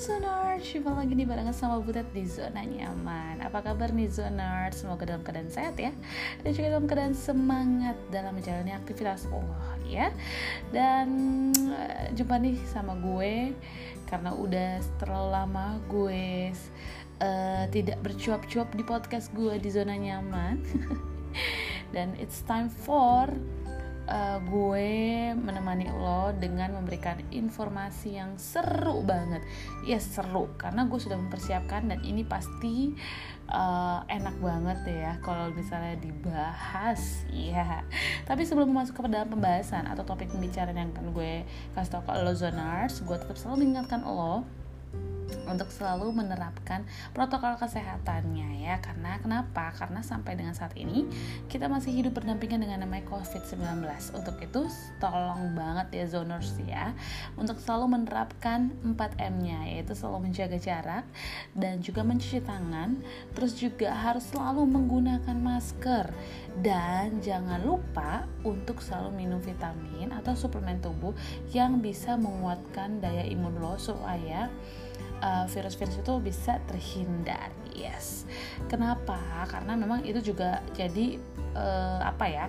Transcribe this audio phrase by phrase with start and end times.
[0.00, 4.80] Zoners, jumpa lagi nih barengan sama Butet di Zona Nyaman Apa kabar nih Zoners?
[4.80, 5.92] Semoga dalam keadaan sehat ya.
[6.40, 9.28] Dan juga dalam keadaan semangat dalam menjalani aktivitas.
[9.28, 10.08] Allah ya
[10.72, 11.08] Dan
[11.52, 13.52] uh, jumpa nih sama gue.
[14.08, 16.56] Karena udah terlalu lama gue
[17.20, 20.64] uh, tidak bercuap-cuap di podcast gue di Zona Nyaman
[21.94, 23.28] Dan it's time for
[24.10, 24.90] uh, gue
[25.38, 29.40] menemani lo dengan memberikan informasi yang seru banget.
[29.86, 32.92] Ya seru karena gue sudah mempersiapkan dan ini pasti
[33.48, 37.24] uh, enak banget ya kalau misalnya dibahas.
[37.30, 37.86] Ya.
[38.26, 41.46] Tapi sebelum masuk ke dalam pembahasan atau topik pembicaraan yang akan gue
[41.78, 44.42] kasih tau ke lo zoners, gue tetap selalu mengingatkan lo
[45.48, 48.78] untuk selalu menerapkan protokol kesehatannya ya.
[48.78, 49.74] Karena kenapa?
[49.74, 51.06] Karena sampai dengan saat ini
[51.50, 53.82] kita masih hidup berdampingan dengan namanya COVID-19
[54.14, 54.66] untuk itu
[55.02, 56.94] tolong banget ya zoners ya
[57.34, 61.04] untuk selalu menerapkan 4M nya yaitu selalu menjaga jarak
[61.56, 63.00] dan juga mencuci tangan.
[63.34, 66.12] Terus juga harus selalu menggunakan masker.
[66.50, 71.14] Dan jangan lupa untuk selalu minum vitamin atau suplemen tubuh
[71.54, 74.50] yang bisa menguatkan daya imun lo supaya
[75.22, 77.52] uh, virus-virus itu bisa terhindar.
[77.72, 78.28] Yes.
[78.66, 79.16] Kenapa?
[79.48, 81.16] Karena memang itu juga jadi
[81.56, 82.46] uh, apa ya?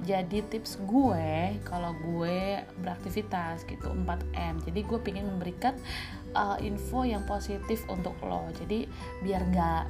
[0.00, 4.64] Jadi tips gue kalau gue beraktivitas gitu 4M.
[4.64, 5.76] Jadi gue pengen memberikan
[6.32, 8.48] uh, info yang positif untuk lo.
[8.56, 8.88] Jadi
[9.20, 9.84] biar nggak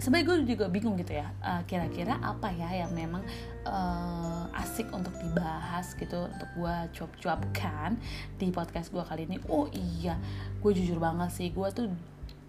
[0.00, 3.20] sebenarnya gue juga bingung gitu ya uh, kira-kira apa ya yang memang
[3.68, 8.00] uh, asik untuk dibahas gitu untuk gue cuap-cuapkan
[8.40, 9.36] di podcast gue kali ini.
[9.52, 10.16] Oh iya
[10.64, 11.92] gue jujur banget sih gue tuh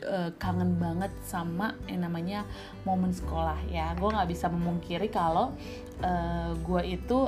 [0.08, 2.47] uh, kangen banget sama yang namanya
[2.88, 3.91] momen sekolah ya.
[4.00, 5.52] Gue nggak bisa memungkiri kalau
[6.00, 7.19] uh, gue itu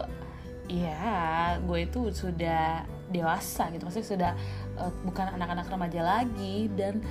[0.72, 3.84] ya gue itu sudah dewasa gitu.
[3.84, 4.31] Maksudnya sudah
[4.78, 7.01] uh, bukan anak-anak remaja lagi dan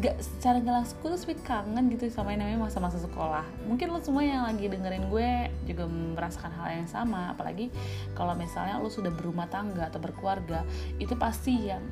[0.00, 3.44] gak secara nggak langsung gue tuh kangen gitu sama yang namanya masa-masa sekolah.
[3.68, 5.30] Mungkin lo semua yang lagi dengerin gue
[5.68, 7.68] juga merasakan hal yang sama apalagi
[8.16, 10.64] kalau misalnya lo sudah berumah tangga atau berkeluarga
[10.96, 11.84] itu pasti yang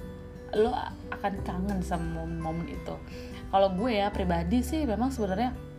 [0.51, 0.75] lo
[1.15, 2.95] akan kangen sama momen, momen itu.
[3.51, 5.71] Kalau gue ya pribadi sih memang sebenarnya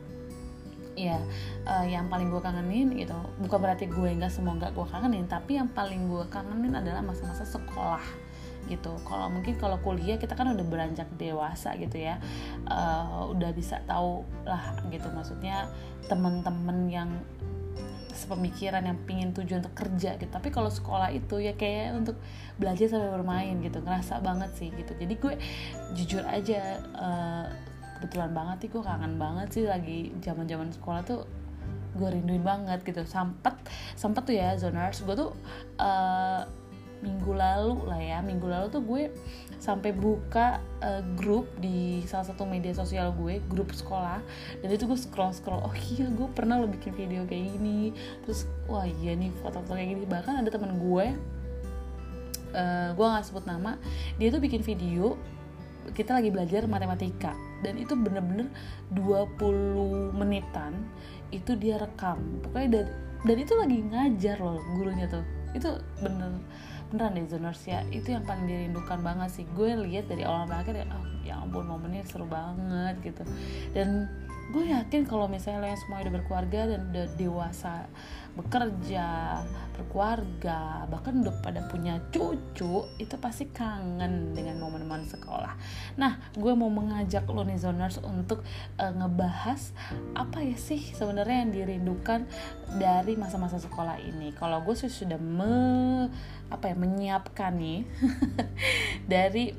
[0.96, 1.18] ya
[1.63, 5.56] uh, yang paling gue kangenin gitu bukan berarti gue nggak semua nggak gue kangenin tapi
[5.56, 8.03] yang paling gue kangenin adalah masa-masa sekolah
[8.69, 8.94] gitu.
[9.07, 12.22] Kalau mungkin kalau kuliah kita kan udah beranjak dewasa gitu ya.
[12.67, 15.07] Uh, udah bisa tahu lah gitu.
[15.09, 15.69] Maksudnya
[16.05, 17.09] temen-temen yang
[18.11, 20.29] sepemikiran yang pingin tujuan untuk kerja gitu.
[20.29, 22.19] Tapi kalau sekolah itu ya kayak untuk
[22.59, 23.79] belajar sampai bermain gitu.
[23.81, 24.94] Ngerasa banget sih gitu.
[24.94, 25.33] Jadi gue
[25.95, 27.47] jujur aja uh,
[27.97, 31.21] kebetulan banget sih gue kangen banget sih lagi zaman zaman sekolah tuh
[31.95, 33.03] gue rinduin banget gitu.
[33.07, 33.56] Sempet
[33.95, 35.01] sempet tuh ya zoners.
[35.07, 35.31] Gue tuh
[35.80, 36.44] uh,
[37.01, 38.18] minggu lalu lah ya.
[38.21, 39.12] Minggu lalu tuh gue
[39.62, 44.21] sampai buka uh, grup di salah satu media sosial gue grup sekolah.
[44.62, 47.92] Dan itu gue scroll scroll oh iya gue pernah lo bikin video kayak gini.
[48.25, 50.03] Terus wah iya nih foto-foto kayak gini.
[50.07, 51.06] Bahkan ada temen gue
[52.56, 53.80] uh, gue nggak sebut nama
[54.19, 55.15] dia tuh bikin video
[55.98, 57.33] kita lagi belajar matematika.
[57.62, 58.50] Dan itu bener-bener
[58.94, 60.77] 20 menitan
[61.33, 62.21] itu dia rekam.
[62.45, 62.86] Pokoknya dan
[63.21, 65.25] dan itu lagi ngajar loh gurunya tuh.
[65.57, 66.42] Itu bener
[66.91, 69.45] beneran deh zoners ya itu yang paling dirindukan banget sih.
[69.55, 73.23] Gue lihat dari awal sampai akhir ya oh, ya ampun momennya seru banget gitu.
[73.71, 74.11] Dan
[74.51, 77.88] gue yakin kalau misalnya lo yang semua udah berkeluarga dan udah dewasa
[78.31, 79.07] bekerja
[79.75, 85.55] berkeluarga bahkan udah pada punya cucu itu pasti kangen dengan momen-momen sekolah.
[85.95, 88.43] Nah gue mau mengajak lo nih zoners untuk
[88.79, 89.71] uh, ngebahas
[90.19, 92.27] apa ya sih sebenarnya yang dirindukan
[92.75, 94.35] dari masa-masa sekolah ini.
[94.35, 96.11] Kalau gue sudah me
[96.51, 97.88] apa ya menyiapkan nih
[99.12, 99.56] dari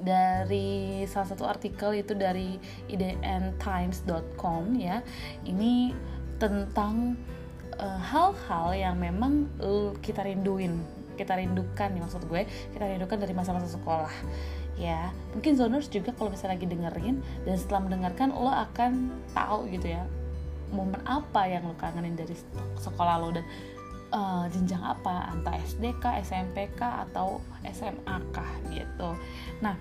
[0.00, 2.58] dari salah satu artikel itu dari
[2.90, 5.00] idntimes.com ya.
[5.46, 5.94] Ini
[6.36, 7.14] tentang
[7.78, 9.48] eh, hal-hal uh, yang memang
[10.02, 10.82] kita rinduin
[11.14, 12.42] kita rindukan nih maksud gue
[12.74, 14.10] kita rindukan dari masa-masa sekolah
[14.74, 15.14] ya.
[15.32, 20.02] Mungkin zoners juga kalau misalnya lagi dengerin dan setelah mendengarkan lo akan tahu gitu ya
[20.74, 22.34] momen apa yang lo kangenin dari
[22.82, 23.46] sekolah lo dan
[24.14, 25.34] uh, jenjang apa?
[25.34, 29.10] Entah SD kah, SMP kah atau SMA kah gitu.
[29.58, 29.74] Nah,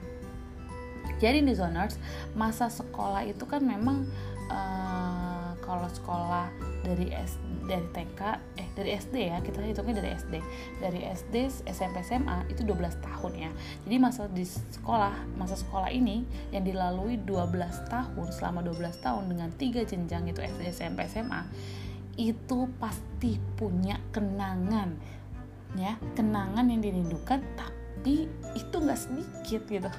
[1.21, 2.01] jadi nih zoners
[2.33, 4.09] masa sekolah itu kan memang
[4.49, 6.51] uh, kalau sekolah
[6.83, 8.21] dari S dari TK
[8.59, 10.35] eh dari SD ya kita hitungnya dari SD
[10.83, 13.51] dari SD SMP SMA itu 12 tahun ya.
[13.87, 17.55] Jadi masa di sekolah masa sekolah ini yang dilalui 12
[17.87, 21.47] tahun selama 12 tahun dengan tiga jenjang itu SD SMP SMA
[22.17, 24.93] itu pasti punya kenangan
[25.73, 29.89] ya kenangan yang dirindukan tapi itu nggak sedikit gitu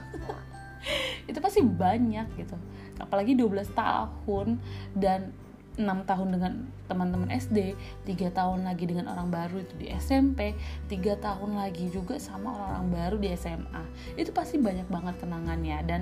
[1.31, 2.55] itu pasti banyak gitu
[3.03, 4.63] apalagi 12 tahun
[4.95, 5.35] dan
[5.75, 6.53] 6 tahun dengan
[6.87, 7.75] teman-teman SD,
[8.07, 10.55] 3 tahun lagi dengan orang baru itu di SMP,
[10.87, 13.83] 3 tahun lagi juga sama orang-orang baru di SMA.
[14.15, 16.01] Itu pasti banyak banget kenangannya dan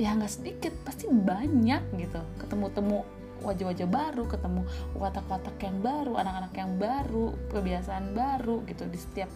[0.00, 2.20] ya nggak sedikit, pasti banyak gitu.
[2.40, 3.04] Ketemu-temu
[3.44, 4.62] wajah-wajah baru, ketemu
[4.96, 9.30] watak-watak yang baru, anak-anak yang baru, kebiasaan baru gitu di setiap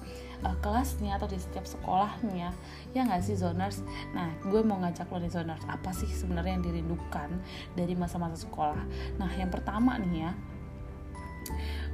[0.44, 2.54] uh, kelasnya atau di setiap sekolahnya.
[2.96, 3.84] Ya nggak sih zoners?
[4.16, 7.30] Nah, gue mau ngajak lo nih zoners, apa sih sebenarnya yang dirindukan
[7.76, 8.82] dari masa-masa sekolah?
[9.20, 10.32] Nah, yang pertama nih ya,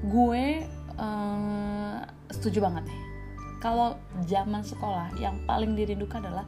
[0.06, 0.44] gue
[0.98, 1.98] uh,
[2.30, 3.02] setuju banget nih.
[3.56, 3.96] Kalau
[4.28, 6.46] zaman sekolah yang paling dirindukan adalah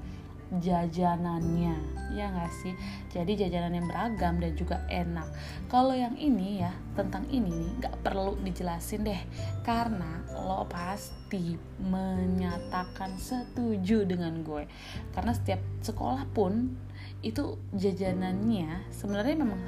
[0.56, 1.76] jajanannya
[2.16, 2.72] ya nggak sih?
[3.12, 5.28] Jadi jajanan yang beragam dan juga enak.
[5.68, 9.20] Kalau yang ini ya tentang ini nggak perlu dijelasin deh.
[9.60, 11.54] Karena lo pasti
[11.84, 14.64] menyatakan setuju dengan gue.
[15.12, 16.72] Karena setiap sekolah pun
[17.20, 19.60] itu jajanannya sebenarnya memang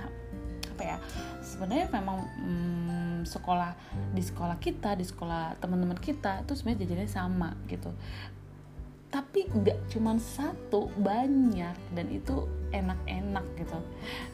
[0.71, 0.99] apa ya
[1.43, 3.75] sebenarnya memang hmm, sekolah
[4.17, 7.91] di sekolah kita di sekolah teman-teman kita itu sebenarnya jajanannya sama gitu
[9.11, 11.75] tapi nggak cuma satu banyak.
[11.95, 13.79] Dan itu enak-enak gitu.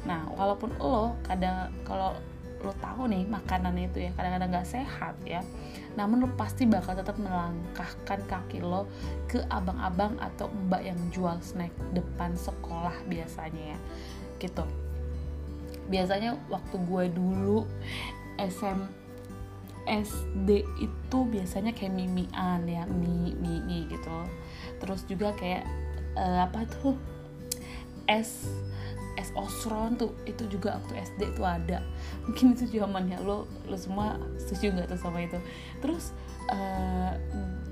[0.05, 2.17] Nah walaupun lo kadang kalau
[2.65, 5.41] lo tahu nih makanannya itu ya kadang-kadang nggak sehat ya.
[5.97, 8.85] Namun lo pasti bakal tetap melangkahkan kaki lo
[9.29, 13.79] ke abang-abang atau mbak yang jual snack depan sekolah biasanya ya.
[14.37, 14.65] Gitu.
[15.89, 17.65] Biasanya waktu gue dulu
[18.37, 19.07] SM
[19.87, 24.27] SD itu biasanya kayak mimian ya mie mie, mie gitu
[24.83, 25.65] terus juga kayak
[26.17, 26.97] uh, apa tuh?
[28.07, 28.47] Es
[29.17, 31.83] es osron tuh itu juga waktu SD tuh ada.
[32.29, 33.19] Mungkin itu zamannya.
[33.25, 35.39] Lo lo semua setuju nggak tuh sama itu?
[35.81, 36.13] Terus
[36.53, 37.13] uh,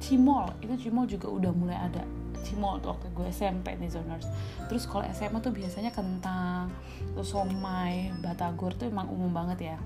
[0.03, 2.03] cimol itu cimol juga udah mulai ada.
[2.45, 4.29] Cimol tuh waktu gue SMP nih zoners
[4.69, 6.69] terus kalau SMA tuh biasanya kentang
[7.17, 9.79] terus somai batagor tuh emang umum banget ya.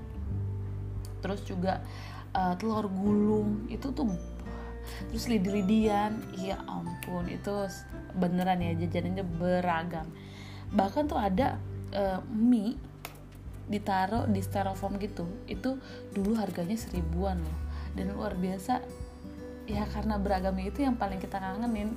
[1.23, 1.83] Terus juga
[2.35, 4.07] uh, telur gulung itu tuh
[5.11, 6.21] terus lidi-lidian.
[6.35, 7.51] Iya ampun itu
[8.15, 10.07] beneran ya jajanannya beragam.
[10.73, 11.57] Bahkan tuh ada
[11.93, 12.77] uh, mie
[13.69, 15.25] ditaruh di styrofoam gitu.
[15.45, 15.77] Itu
[16.13, 17.57] dulu harganya seribuan loh.
[17.93, 18.81] Dan luar biasa
[19.69, 21.93] ya karena beragamnya itu yang paling kita kangenin.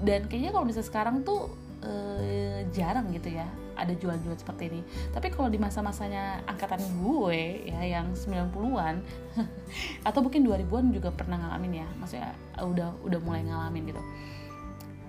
[0.00, 1.52] Dan kayaknya kalau misalnya sekarang tuh
[1.84, 4.80] uh, jarang gitu ya ada jual-jual seperti ini.
[5.14, 9.02] Tapi kalau di masa-masanya angkatan gue ya yang 90-an
[10.08, 11.88] atau mungkin 2000-an juga pernah ngalamin ya.
[11.98, 14.02] Maksudnya udah udah mulai ngalamin gitu.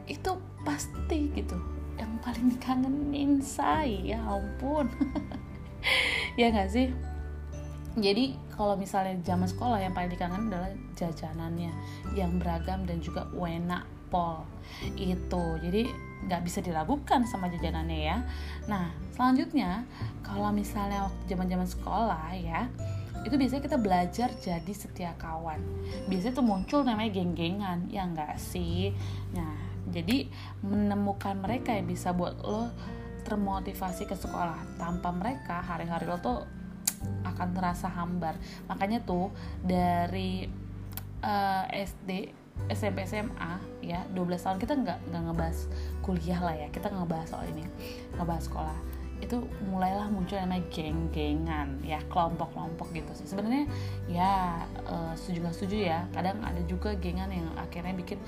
[0.07, 0.31] Itu
[0.65, 1.57] pasti gitu.
[1.97, 4.89] Yang paling dikangenin saya ya ampun.
[6.39, 6.87] Ya nggak sih?
[7.99, 11.73] Jadi kalau misalnya zaman sekolah yang paling dikangen adalah jajanannya.
[12.15, 14.47] Yang beragam dan juga enak pol.
[14.95, 15.59] Itu.
[15.59, 15.91] Jadi
[16.25, 18.17] nggak bisa diragukan sama jajanannya ya.
[18.69, 19.85] Nah selanjutnya
[20.21, 22.69] kalau misalnya waktu zaman zaman sekolah ya
[23.21, 25.61] itu biasanya kita belajar jadi setia kawan.
[26.09, 28.93] Biasanya tuh muncul namanya geng-gengan ya enggak sih?
[29.33, 29.57] Nah
[29.89, 30.29] jadi
[30.65, 32.73] menemukan mereka yang bisa buat lo
[33.25, 34.77] termotivasi ke sekolah.
[34.81, 36.41] Tanpa mereka hari-hari lo tuh
[37.25, 38.37] akan terasa hambar.
[38.69, 39.29] Makanya tuh
[39.61, 40.49] dari
[41.21, 43.51] uh, SD SMP SMA
[43.81, 45.59] ya 12 tahun kita nggak nggak ngebahas
[46.11, 47.63] kuliah lah ya kita ngebahas soal ini
[48.19, 48.77] ngebahas sekolah.
[49.23, 53.31] Itu mulailah muncul yang namanya geng-gengan ya kelompok-kelompok gitu sih.
[53.31, 53.71] Sebenarnya
[54.11, 55.99] ya uh, setuju nggak setuju ya.
[56.11, 58.19] Kadang ada juga gengan yang akhirnya bikin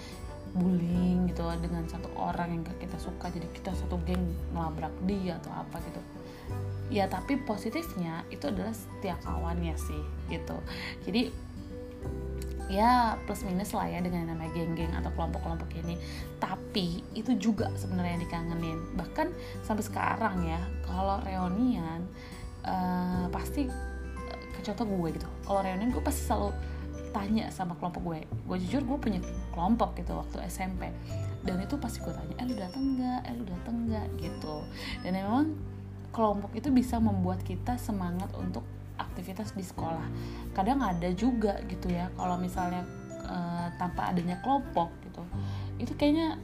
[0.54, 4.22] bullying gitu dengan satu orang yang kita suka jadi kita satu geng
[4.56, 6.02] ngelabrak dia atau apa gitu.
[6.94, 10.56] Ya tapi positifnya itu adalah setiap kawannya sih gitu.
[11.10, 11.34] Jadi
[12.72, 16.00] ya plus minus lah ya dengan namanya geng-geng atau kelompok-kelompok ini.
[16.40, 18.80] Tapi itu juga sebenarnya yang dikangenin.
[18.96, 19.28] Bahkan
[19.66, 22.08] sampai sekarang ya kalau reunian
[22.64, 23.68] uh, pasti
[24.54, 25.28] ke contoh gue gitu.
[25.44, 26.52] Kalau reunian gue pasti selalu
[27.14, 28.20] tanya sama kelompok gue.
[28.48, 29.20] Gue jujur gue punya
[29.54, 30.90] kelompok gitu waktu SMP
[31.44, 33.20] dan itu pasti gue tanya eh lu dateng nggak?
[33.28, 34.08] Eh lu dateng nggak?
[34.16, 34.56] Gitu.
[35.04, 35.46] Dan memang
[36.16, 38.64] kelompok itu bisa membuat kita semangat untuk
[38.98, 40.08] aktivitas di sekolah.
[40.54, 42.86] Kadang ada juga gitu ya kalau misalnya
[43.26, 45.24] uh, tanpa adanya kelompok gitu
[45.82, 46.38] itu kayaknya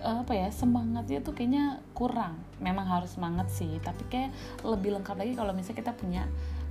[0.00, 2.38] uh, apa ya semangatnya tuh kayaknya kurang.
[2.62, 4.30] Memang harus semangat sih tapi kayak
[4.62, 6.22] lebih lengkap lagi kalau misalnya kita punya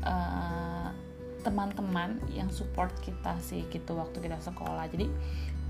[0.03, 0.89] uh,
[1.41, 4.85] teman-teman yang support kita sih gitu waktu kita sekolah.
[4.87, 5.09] Jadi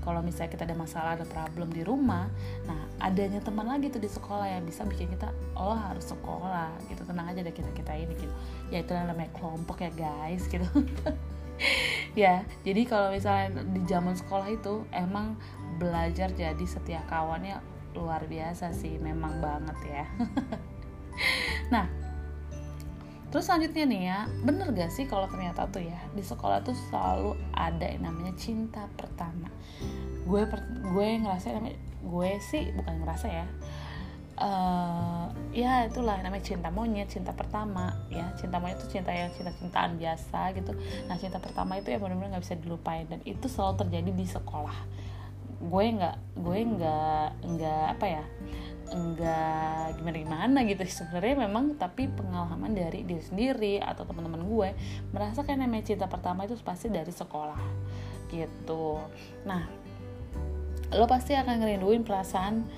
[0.02, 2.26] kalau misalnya kita ada masalah ada problem di rumah
[2.66, 7.02] nah adanya teman lagi tuh di sekolah yang bisa bikin kita oh harus sekolah gitu.
[7.02, 8.34] Tenang aja deh kita kita ini gitu.
[8.70, 10.66] Ya itu namanya kelompok ya guys gitu.
[12.12, 15.38] Ya jadi kalau misalnya di zaman sekolah itu emang
[15.78, 17.62] belajar jadi setia kawannya
[17.94, 20.04] luar biasa sih memang banget ya.
[21.72, 21.86] Nah
[23.32, 27.32] Terus selanjutnya nih ya, bener gak sih kalau ternyata tuh ya di sekolah tuh selalu
[27.56, 29.48] ada yang namanya cinta pertama.
[30.28, 30.60] Gue per,
[30.92, 33.46] gue ngerasa namanya gue sih bukan ngerasa ya.
[34.42, 39.48] Uh, ya itulah namanya cinta monyet, cinta pertama ya cinta monyet itu cinta yang cinta
[39.56, 40.76] cintaan biasa gitu.
[41.08, 44.76] Nah cinta pertama itu ya benar-benar nggak bisa dilupain dan itu selalu terjadi di sekolah.
[45.62, 48.24] Gue nggak gue nggak nggak apa ya
[48.92, 50.82] enggak gimana gimana gitu.
[50.84, 54.70] Sebenarnya memang tapi pengalaman dari diri sendiri atau teman-teman gue
[55.10, 57.60] merasa kayak namanya cinta pertama itu pasti dari sekolah
[58.28, 59.00] gitu.
[59.48, 59.64] Nah
[60.92, 62.68] lo pasti akan ngerinduin perasaan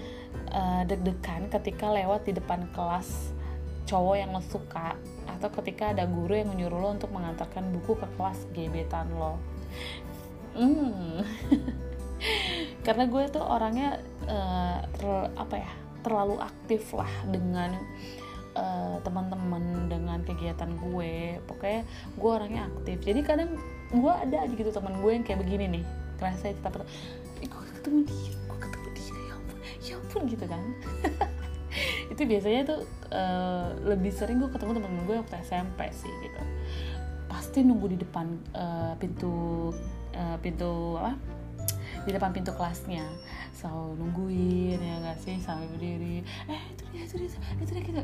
[0.54, 3.34] uh, deg-degan ketika lewat di depan kelas
[3.90, 4.94] cowok yang lo suka
[5.28, 9.36] atau ketika ada guru yang menyuruh lo untuk mengantarkan buku ke kelas gebetan lo.
[10.54, 11.26] Hmm.
[12.86, 14.78] karena gue tuh orangnya uh,
[15.34, 15.72] apa ya
[16.04, 17.72] terlalu aktif lah dengan
[18.54, 21.40] uh, teman-teman dengan kegiatan gue.
[21.48, 21.82] Pokoknya
[22.14, 23.00] gue orangnya aktif.
[23.02, 23.50] Jadi kadang
[23.90, 25.84] gue ada aja gitu teman gue yang kayak begini nih.
[26.20, 26.68] Kerasa kita
[27.42, 28.32] eh, gue ketemu dia?
[28.46, 29.10] Gue ketemu dia?
[29.10, 30.62] Ya ampun ya ampun gitu kan.
[32.12, 32.80] Itu biasanya tuh
[33.10, 36.42] uh, lebih sering gue ketemu teman gue waktu SMP sih gitu.
[37.26, 39.72] Pasti nunggu di depan uh, pintu
[40.14, 41.33] uh, pintu apa
[42.04, 43.04] di depan pintu kelasnya.
[43.56, 45.36] Selalu nungguin ya gak sih?
[45.40, 46.20] Sampai berdiri.
[46.48, 48.00] Eh itu dia itu dia itu dia gitu.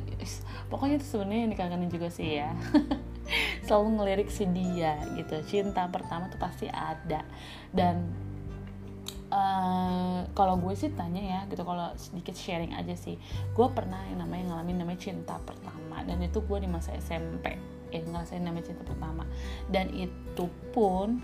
[0.73, 2.51] Pokoknya itu sebenarnya yang dikangenin juga sih ya.
[3.69, 5.37] Selalu ngelirik si dia gitu.
[5.45, 7.23] Cinta pertama tuh pasti ada.
[7.71, 8.29] Dan
[9.31, 11.63] Uh, kalau gue sih tanya ya gitu.
[11.63, 13.15] Kalau sedikit sharing aja sih.
[13.55, 16.03] Gue pernah yang namanya ngalamin namanya cinta pertama.
[16.03, 17.55] Dan itu gue di masa SMP
[17.95, 19.23] ya ngerasain namanya cinta pertama.
[19.71, 21.23] Dan itu pun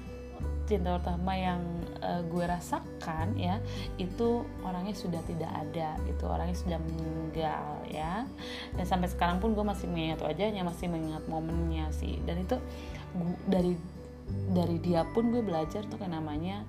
[0.67, 1.63] cinta pertama yang
[2.03, 3.63] uh, gue rasakan ya
[3.97, 8.27] itu orangnya sudah tidak ada itu orangnya sudah meninggal ya.
[8.75, 12.19] Dan sampai sekarang pun gue masih mengingat wajahnya masih mengingat momennya sih.
[12.27, 12.59] Dan itu
[13.15, 13.73] gue, dari
[14.51, 16.67] dari dia pun gue belajar tuh kayak namanya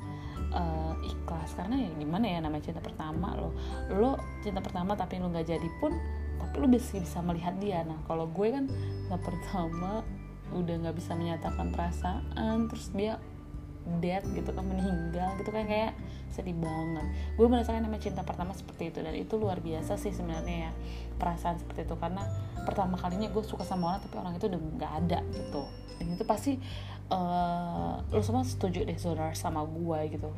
[0.54, 1.58] uh, ikhlas.
[1.58, 3.50] Karena ya gimana ya namanya cinta pertama lo
[3.92, 5.92] lo cinta pertama tapi lo nggak jadi pun
[6.38, 7.82] tapi lo bisa bisa melihat dia.
[7.82, 8.70] Nah kalau gue kan
[9.10, 10.06] nggak pertama
[10.56, 13.20] udah nggak bisa menyatakan perasaan terus dia
[14.04, 15.94] dead gitu kan meninggal gitu kan kayak
[16.32, 17.08] sedih banget.
[17.40, 20.72] Gue merasakan namanya cinta pertama seperti itu dan itu luar biasa sih sebenarnya ya
[21.18, 21.96] perasaan seperti itu.
[21.96, 22.24] Karena
[22.68, 25.64] pertama kalinya gue suka sama orang tapi orang itu udah nggak ada gitu.
[25.98, 26.54] Dan itu pasti
[27.10, 30.30] uh, lo semua setuju deh saudara sama gue gitu.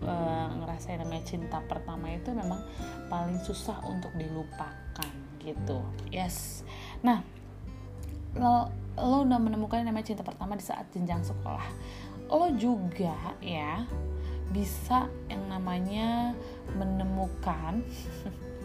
[0.00, 2.64] Uh, ngerasain namanya cinta pertama itu memang
[3.12, 5.84] paling susah untuk dilupakan gitu.
[6.08, 6.64] Yes.
[7.04, 7.20] Nah
[8.36, 11.64] lo lo udah menemukan namanya cinta pertama di saat jenjang sekolah
[12.30, 13.84] lo juga ya
[14.50, 16.34] bisa yang namanya
[16.78, 17.82] menemukan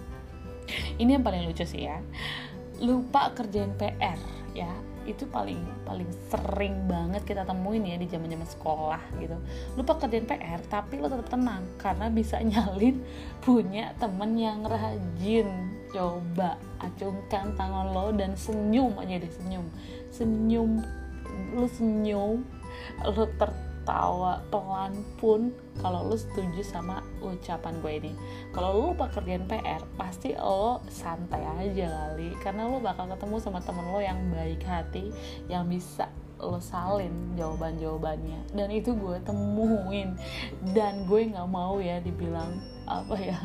[1.01, 2.01] ini yang paling lucu sih ya
[2.81, 4.19] lupa kerjain PR
[4.55, 4.71] ya.
[5.05, 9.37] Itu paling paling sering banget kita temuin ya di zaman zaman sekolah gitu.
[9.77, 13.05] Lupa kerjain PR tapi lo tetap tenang karena bisa nyalin
[13.45, 15.47] punya temen yang rajin.
[15.93, 19.65] Coba acungkan tangan lo dan senyum aja deh senyum.
[20.09, 20.81] Senyum
[21.53, 22.41] lo senyum
[23.03, 23.51] lo ter
[23.85, 28.11] ketawa pelan pun kalau lo setuju sama ucapan gue ini.
[28.49, 32.33] Kalau lo lupa kerjaan PR pasti lo santai aja kali.
[32.41, 35.13] Karena lo bakal ketemu sama temen lo yang baik hati
[35.45, 36.09] yang bisa
[36.41, 40.17] lo salin jawaban jawabannya dan itu gue temuin.
[40.73, 42.57] Dan gue nggak mau ya dibilang
[42.89, 43.37] apa ya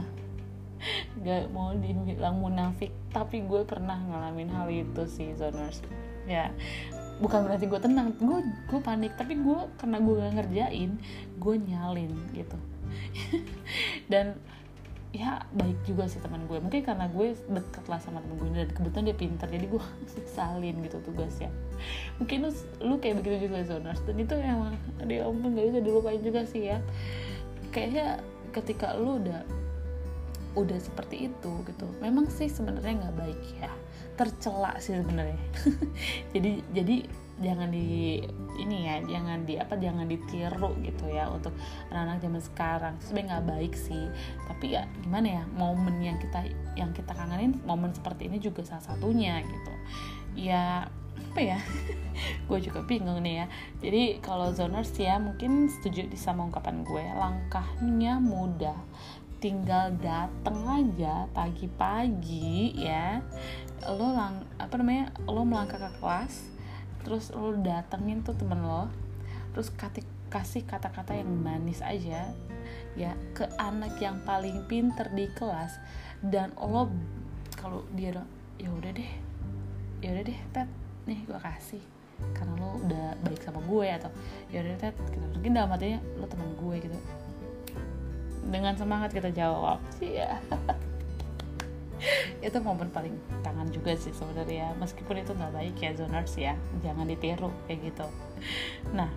[1.29, 2.97] gak mau dibilang munafik.
[3.13, 5.85] Tapi gue pernah ngalamin hal itu sih zoners.
[6.25, 6.49] Ya
[7.21, 10.91] bukan berarti gue tenang gue gue panik tapi gue karena gue gak ngerjain
[11.37, 12.59] gue nyalin gitu.
[14.13, 14.35] Dan
[15.11, 18.71] ya baik juga sih teman gue mungkin karena gue deket lah sama temen gue dan
[18.71, 19.83] kebetulan dia pintar jadi gue
[20.39, 21.51] salin gitu tugasnya
[22.23, 24.01] mungkin lu, lu kayak begitu juga zoners.
[24.05, 26.79] Dan itu emang dia ampun gak bisa dilupain juga sih ya.
[27.73, 29.41] Kayaknya ketika lu udah
[30.59, 33.71] udah seperti itu gitu memang sih sebenarnya nggak baik ya
[34.21, 35.41] tercela sih sebenarnya.
[36.37, 36.97] Jadi jadi
[37.41, 38.21] jangan di
[38.61, 41.57] ini ya jangan di apa jangan ditiru gitu ya untuk
[41.89, 42.95] anak-anak zaman sekarang.
[43.01, 44.05] Sebenarnya nggak baik sih.
[44.45, 46.45] Tapi ya gimana ya momen yang kita
[46.77, 49.73] yang kita kangenin momen seperti ini juga salah satunya gitu.
[50.37, 50.93] Ya
[51.33, 51.59] apa ya?
[52.49, 53.47] Gue juga bingung nih ya.
[53.81, 57.05] Jadi kalau zoners ya mungkin setuju sama ungkapan gue.
[57.17, 58.77] Langkahnya mudah.
[59.41, 63.25] Tinggal dateng aja pagi-pagi ya
[63.89, 66.53] lo lang apa namanya lo melangkah ke kelas
[67.05, 68.93] terus lo datengin tuh temen lo
[69.57, 72.31] terus kasih kasih kata-kata yang manis aja
[72.95, 75.81] ya ke anak yang paling pinter di kelas
[76.23, 76.93] dan lo
[77.57, 78.15] kalau dia
[78.61, 79.13] ya udah deh
[80.05, 80.69] ya udah deh tet
[81.09, 81.83] nih gue kasih
[82.37, 84.11] karena lo udah baik sama gue atau
[84.53, 85.27] ya udah tet gitu.
[85.33, 86.99] mungkin dalam hatinya lo teman gue gitu
[88.51, 90.37] dengan semangat kita jawab sih ya
[92.47, 93.15] itu momen paling
[93.45, 94.73] kangen juga sih sebenarnya.
[94.81, 96.55] Meskipun itu nggak baik ya zoners ya.
[96.85, 98.07] Jangan ditiru kayak gitu.
[98.97, 99.11] Nah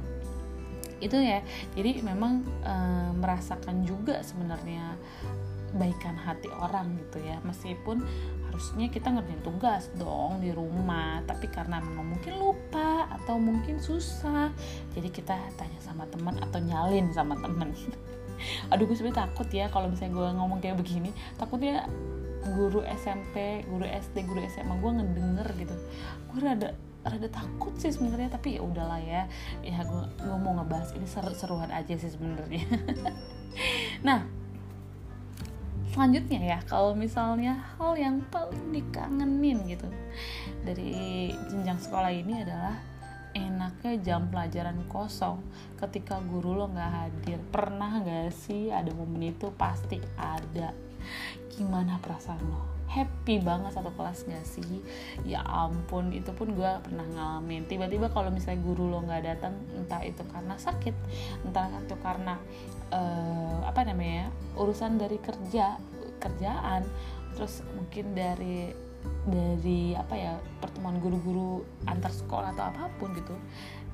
[1.03, 1.43] itu ya.
[1.75, 2.75] Jadi memang e,
[3.19, 4.95] merasakan juga sebenarnya
[5.73, 7.41] baikan hati orang gitu ya.
[7.43, 8.03] Meskipun
[8.53, 14.53] harusnya kita ngerjain tugas dong di rumah tapi karena memang mungkin lupa atau mungkin susah
[14.93, 17.73] jadi kita tanya sama teman atau nyalin sama teman.
[18.71, 21.09] Aduh gue sebenernya takut ya kalau misalnya gue ngomong kayak begini.
[21.41, 21.89] Takutnya
[22.51, 25.75] guru SMP guru SD guru SMA gue ngedenger gitu.
[26.31, 29.27] Gue rada rada takut sih sebenarnya tapi ya udahlah ya.
[29.63, 32.63] Ya gue gue mau ngebahas ini seru-seruan aja sih sebenarnya.
[34.01, 34.25] Nah
[35.93, 39.85] selanjutnya ya kalau misalnya hal yang paling dikangenin gitu
[40.65, 42.81] dari jenjang sekolah ini adalah
[43.33, 45.41] enaknya jam pelajaran kosong.
[45.77, 49.49] Ketika guru lo nggak hadir pernah nggak sih ada momen itu?
[49.53, 50.71] Pasti ada
[51.53, 52.61] gimana perasaan lo?
[52.89, 54.81] Happy banget satu kelas gak sih?
[55.25, 57.65] Ya ampun itu pun gue pernah ngalamin.
[57.65, 60.93] Tiba-tiba kalau misalnya guru lo nggak datang entah itu karena sakit
[61.41, 62.37] entah itu karena
[62.93, 65.81] uh, apa namanya urusan dari kerja
[66.21, 66.85] kerjaan
[67.33, 68.71] terus mungkin dari
[69.27, 73.35] dari apa ya pertemuan guru-guru antar sekolah atau apa pun gitu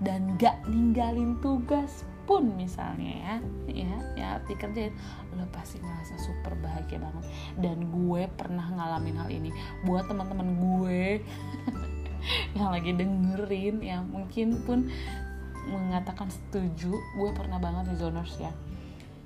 [0.05, 4.93] dan gak ninggalin tugas pun misalnya ya ya ya dikerjain
[5.33, 7.25] lo pasti ngerasa super bahagia banget.
[7.57, 9.49] Dan gue pernah ngalamin hal ini.
[9.81, 11.25] Buat teman-teman gue
[12.57, 14.93] yang lagi dengerin ya mungkin pun
[15.65, 18.53] mengatakan setuju gue pernah banget di zoners ya.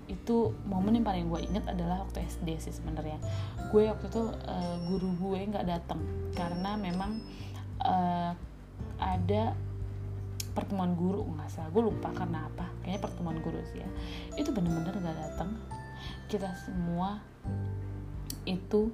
[0.07, 3.19] Itu momen yang paling gue inget adalah waktu SD sih sebenarnya.
[3.67, 5.99] Gue waktu itu uh, guru gue nggak datang
[6.39, 7.19] karena memang
[7.83, 8.31] uh,
[8.95, 9.59] ada
[10.53, 12.69] pertemuan guru nggak salah gue lupa karena apa.
[12.85, 13.89] Kayaknya pertemuan guru sih ya.
[14.37, 15.57] Itu bener-bener nggak datang
[16.29, 17.21] kita semua
[18.45, 18.89] itu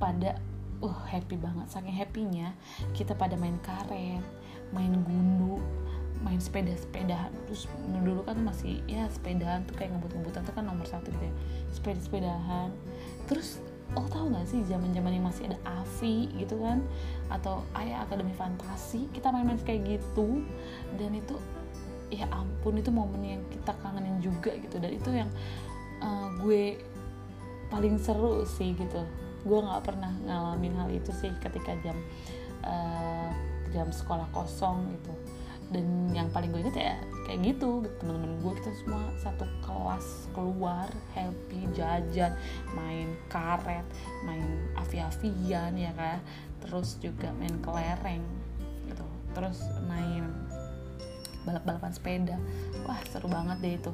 [0.00, 0.40] pada
[0.82, 1.68] uh happy banget.
[1.70, 2.56] Saking happynya
[2.96, 4.24] kita pada main karet
[4.72, 5.60] main gundu
[6.22, 7.66] main sepeda sepedahan terus
[8.06, 11.34] dulu kan masih ya sepedahan tuh kayak ngebut-ngebutan tuh kan nomor satu gitu ya.
[11.70, 12.70] Sepeda sepedahan
[13.26, 13.58] terus
[13.98, 16.80] oh tau gak sih zaman zaman yang masih ada Avi gitu kan?
[17.28, 20.40] Atau ayah akademi fantasi kita main-main kayak gitu.
[20.96, 21.36] Dan itu
[22.12, 24.76] ya ampun itu momen yang kita kangenin juga gitu.
[24.80, 25.30] Dan itu yang
[26.00, 26.80] uh, gue
[27.68, 29.04] paling seru sih gitu.
[29.42, 31.96] Gue nggak pernah ngalamin hal itu sih ketika jam
[32.64, 33.30] uh,
[33.72, 35.12] jam sekolah kosong gitu
[35.72, 37.82] dan yang paling gue inget ya kayak gitu.
[37.98, 40.06] Teman-teman gue kita semua satu kelas
[40.36, 42.36] keluar happy jajan
[42.76, 43.84] main karet
[44.28, 44.44] main
[44.76, 46.20] avi-avian ya kan.
[46.62, 48.24] Terus juga main kelereng
[48.86, 49.06] gitu.
[49.32, 49.58] Terus
[49.88, 50.28] main
[51.42, 52.36] balap-balapan sepeda.
[52.86, 53.92] Wah seru banget deh itu.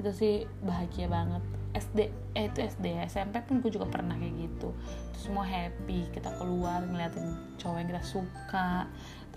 [0.00, 1.44] Itu sih bahagia banget.
[1.76, 4.72] SD eh itu SD SMP pun gue juga pernah kayak gitu.
[5.12, 8.88] Itu semua happy kita keluar ngeliatin cowok yang kita suka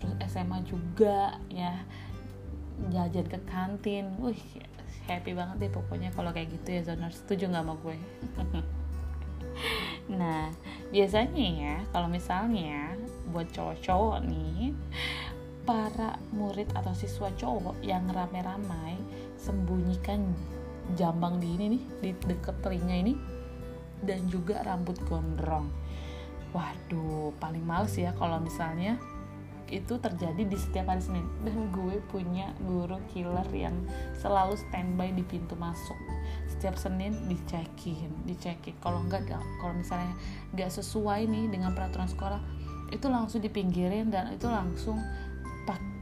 [0.01, 1.85] terus SMA juga ya.
[2.89, 4.17] Jajan ke kantin.
[4.17, 4.41] Wih
[5.05, 7.21] happy banget deh pokoknya kalau kayak gitu ya zoners.
[7.21, 7.97] Setuju nggak sama gue?
[10.11, 10.51] Nah
[10.91, 12.99] biasanya ya kalau misalnya
[13.31, 14.75] buat cowok-cowok nih
[15.63, 18.97] para murid atau siswa cowok yang rame-ramai
[19.39, 20.35] sembunyikan
[20.97, 23.13] jambang di ini nih di deket telinga ini
[24.03, 25.69] dan juga rambut gondrong.
[26.51, 28.99] Waduh paling males ya kalau misalnya
[29.71, 31.25] itu terjadi di setiap hari Senin.
[31.41, 33.73] Dan gue punya guru killer yang
[34.19, 35.95] selalu standby di pintu masuk.
[36.51, 38.75] Setiap Senin dicekin dicekin.
[38.83, 39.25] Kalau enggak
[39.63, 40.13] kalau misalnya
[40.51, 42.41] nggak sesuai nih dengan peraturan sekolah
[42.91, 44.99] itu langsung dipinggirin dan itu langsung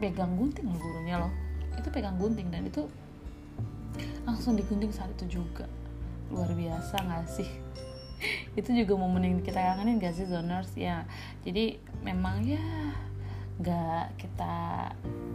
[0.02, 1.32] pegang gunting loh gurunya loh.
[1.78, 2.90] Itu pegang gunting dan itu
[4.26, 5.70] langsung digunting saat itu juga.
[6.34, 7.50] Luar biasa nggak sih?
[8.60, 10.76] Itu juga momen yang kita kangenin gak sih zoners?
[10.76, 11.08] Ya
[11.48, 12.60] jadi memang ya
[13.60, 14.88] gak kita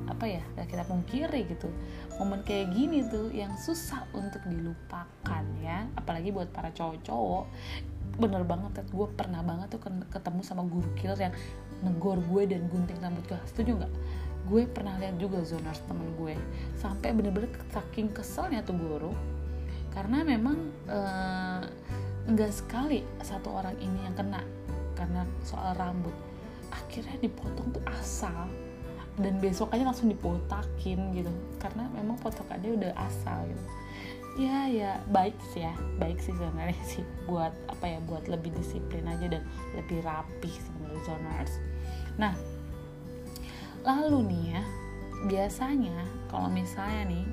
[0.05, 1.69] apa ya gak kita pungkiri gitu.
[2.17, 5.85] Momen kayak gini tuh yang susah untuk dilupakan ya.
[5.97, 7.45] Apalagi buat para cowok-cowok.
[8.15, 11.35] Bener banget gue pernah banget tuh ketemu sama guru killer yang
[11.83, 13.41] negor gue dan gunting rambut gue.
[13.51, 13.93] Setuju nggak?
[14.45, 16.37] Gue pernah lihat juga zoners temen gue.
[16.81, 19.13] Sampai bener-bener saking keselnya tuh guru.
[19.93, 20.57] Karena memang
[22.25, 24.41] enggak sekali satu orang ini yang kena.
[24.95, 26.15] Karena soal rambut
[26.75, 28.51] akhirnya dipotong tuh asal.
[29.15, 31.31] Dan besokannya langsung dipotakin gitu.
[31.63, 33.65] Karena memang potongannya udah asal gitu.
[34.35, 35.75] Ya ya baik sih ya.
[36.03, 37.07] Baik sih sebenarnya sih.
[37.31, 39.47] Buat apa ya buat lebih disiplin aja dan
[39.79, 41.53] lebih rapi sebenarnya zoners.
[42.19, 42.35] Nah
[43.85, 44.63] lalu nih ya
[45.29, 47.25] biasanya kalau misalnya nih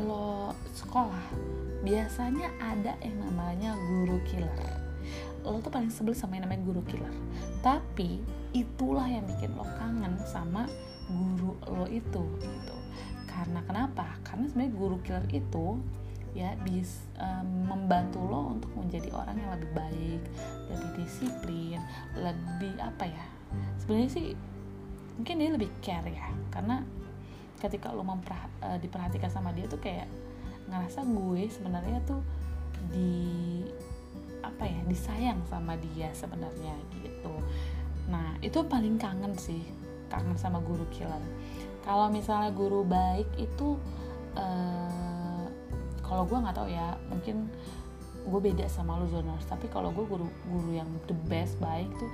[0.00, 1.28] lo sekolah
[1.84, 4.81] biasanya ada yang namanya guru killer
[5.42, 7.14] lo tuh paling sebel sama yang namanya guru killer.
[7.60, 8.22] Tapi
[8.54, 10.66] itulah yang bikin lo kangen sama
[11.08, 12.76] guru lo itu gitu.
[13.26, 14.16] Karena kenapa?
[14.22, 15.80] Karena sebenarnya guru killer itu
[16.32, 20.22] ya bisa um, membantu lo untuk menjadi orang yang lebih baik
[20.72, 21.80] lebih disiplin
[22.16, 23.24] lebih apa ya?
[23.82, 24.26] Sebenarnya sih
[25.18, 26.28] mungkin dia lebih care ya.
[26.52, 26.80] Karena
[27.60, 30.08] ketika lo memperha uh, diperhatikan sama dia tuh kayak
[30.66, 32.22] ngerasa gue sebenarnya tuh
[32.90, 33.62] di
[34.42, 37.34] apa ya disayang sama dia sebenarnya gitu.
[38.10, 39.62] Nah itu paling kangen sih
[40.12, 41.24] kangen sama guru killer
[41.82, 43.74] kalau misalnya guru baik itu
[44.38, 45.46] uh,
[46.06, 47.50] kalau gue nggak tahu ya mungkin
[48.22, 49.42] gue beda sama lu zoners.
[49.50, 52.10] Tapi kalau gue guru guru yang the best baik tuh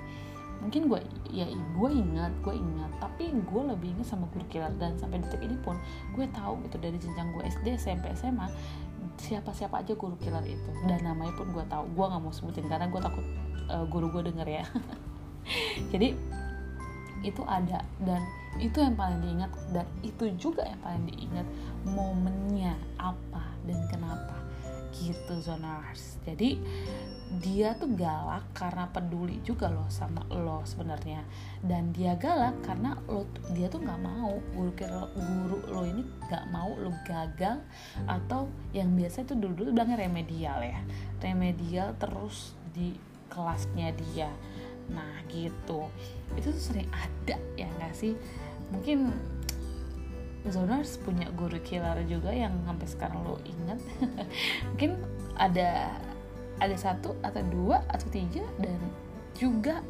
[0.59, 2.91] mungkin gue ya gue ingat gue ingat.
[2.97, 5.77] Tapi gue lebih ingat sama guru killer dan sampai detik ini pun
[6.17, 8.49] gue tahu gitu dari jenjang gue SD SMP SMA
[9.19, 10.71] siapa-siapa aja guru killer itu.
[10.87, 11.85] Dan namanya pun gue tahu.
[11.93, 13.25] Gue nggak mau sebutin karena gue takut
[13.71, 14.65] uh, guru gue denger ya.
[15.93, 16.15] Jadi
[17.27, 17.83] itu ada.
[18.03, 18.23] Dan
[18.59, 19.51] itu yang paling diingat.
[19.75, 21.47] Dan itu juga yang paling diingat
[21.87, 24.35] momennya apa dan kenapa
[24.95, 26.57] gitu zoners jadi
[27.29, 31.21] dia tuh galak karena peduli juga loh sama lo sebenarnya.
[31.61, 34.73] Dan dia galak karena lo dia tuh nggak mau guru
[35.13, 37.61] guru lo ini nggak mau lo gagal
[38.09, 40.81] atau yang biasa itu dulu dulu bilangnya remedial ya.
[41.21, 42.97] Remedial terus di
[43.29, 44.33] kelasnya dia.
[44.89, 45.93] Nah gitu.
[46.33, 48.17] Itu tuh sering ada ya nggak sih?
[48.73, 49.13] Mungkin
[50.47, 53.81] zoners punya guru killer juga yang sampai sekarang lo inget
[54.71, 55.03] mungkin
[55.35, 55.91] ada
[56.59, 58.79] ada satu atau dua atau tiga dan
[59.39, 59.83] juga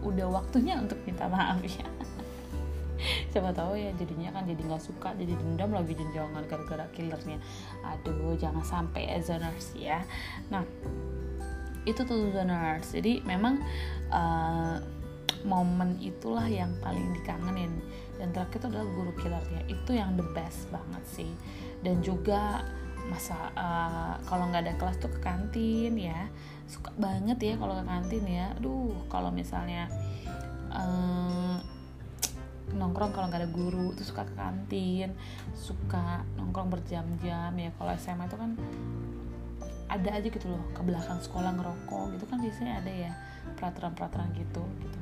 [0.00, 1.84] udah waktunya untuk minta maaf ya.
[3.32, 7.36] Siapa tahu ya jadinya kan jadi nggak suka jadi dendam lagi jenjongan gara-gara killernya.
[7.84, 10.00] Aduh jangan sampai ya zoners ya.
[10.48, 10.64] Nah
[11.84, 12.88] itu tuh zoners.
[12.96, 13.60] Jadi memang
[14.08, 14.80] uh,
[15.44, 17.70] momen itulah yang paling dikangenin
[18.16, 21.32] dan terakhir itu adalah guru killernya itu yang the best banget sih.
[21.84, 22.64] Dan juga
[23.06, 26.26] masa uh, kalau nggak ada kelas tuh ke kantin ya.
[26.66, 28.46] Suka banget ya kalau ke kantin ya.
[28.56, 29.86] Aduh kalau misalnya
[30.72, 31.60] uh,
[32.74, 35.12] nongkrong kalau nggak ada guru tuh suka ke kantin.
[35.52, 37.70] Suka nongkrong berjam-jam ya.
[37.76, 38.50] Kalau SMA itu kan
[39.86, 40.64] ada aja gitu loh.
[40.72, 43.12] Ke belakang sekolah ngerokok gitu kan biasanya ada ya.
[43.60, 44.64] Peraturan-peraturan gitu.
[44.82, 44.95] Gitu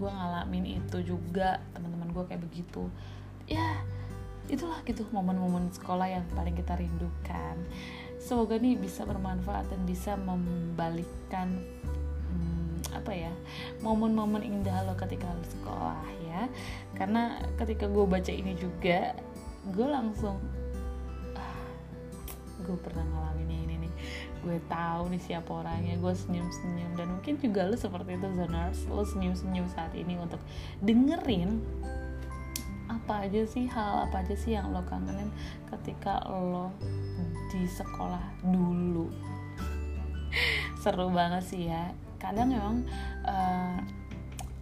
[0.00, 2.88] gue ngalamin itu juga teman-teman gue kayak begitu.
[3.44, 3.84] Ya
[4.48, 7.60] itulah gitu momen-momen sekolah yang paling kita rindukan.
[8.16, 11.60] Semoga nih bisa bermanfaat dan bisa membalikkan
[12.32, 13.32] hmm, apa ya
[13.84, 16.48] momen-momen indah lo ketika lo sekolah ya.
[16.96, 19.12] Karena ketika gue baca ini juga
[19.68, 20.40] gue langsung
[21.36, 21.60] ah,
[22.64, 23.79] gue pernah ngalamin ini
[24.40, 26.96] gue tahu nih siapa orangnya gue senyum-senyum.
[26.96, 28.80] Dan mungkin juga lo seperti itu zoners.
[28.88, 30.40] Lo senyum-senyum saat ini untuk
[30.80, 31.60] dengerin
[32.90, 35.30] apa aja sih hal apa aja sih yang lo kangenin
[35.70, 36.74] ketika lo
[37.54, 39.06] di sekolah dulu.
[40.82, 41.94] Seru banget sih ya.
[42.18, 42.76] Kadang memang
[43.24, 43.78] uh,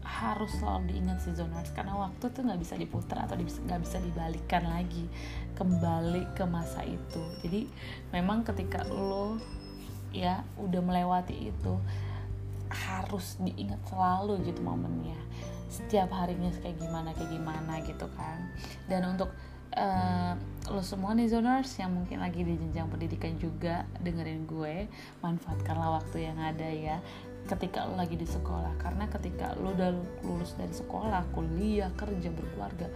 [0.05, 1.71] harus selalu diingat sih zoners.
[1.73, 5.07] Karena waktu tuh nggak bisa diputar atau nggak bisa dibalikan lagi.
[5.55, 7.23] Kembali ke masa itu.
[7.45, 7.69] Jadi
[8.13, 9.39] memang ketika lo
[10.13, 11.75] ya udah melewati itu
[12.69, 15.17] harus diingat selalu gitu momennya.
[15.69, 18.53] Setiap harinya kayak gimana kayak gimana gitu kan.
[18.89, 19.33] Dan untuk
[19.77, 20.33] uh,
[20.69, 24.89] lo semua nih zoners yang mungkin lagi di jenjang pendidikan juga dengerin gue
[25.25, 27.01] manfaatkanlah waktu yang ada ya
[27.49, 28.77] ketika lo lagi di sekolah.
[28.81, 29.93] Karena ketika lo udah
[30.25, 32.89] lulus dari sekolah kuliah kerja berkeluarga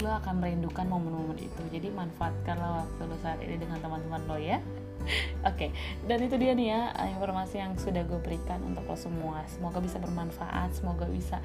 [0.00, 1.62] lo akan merindukan momen-momen itu.
[1.68, 4.56] Jadi manfaatkanlah waktu lo saat ini dengan teman-teman lo ya
[5.48, 5.70] Oke, okay.
[6.04, 6.82] dan itu dia nih ya
[7.16, 9.42] informasi yang sudah gue berikan untuk lo semua.
[9.48, 11.40] Semoga bisa bermanfaat, semoga bisa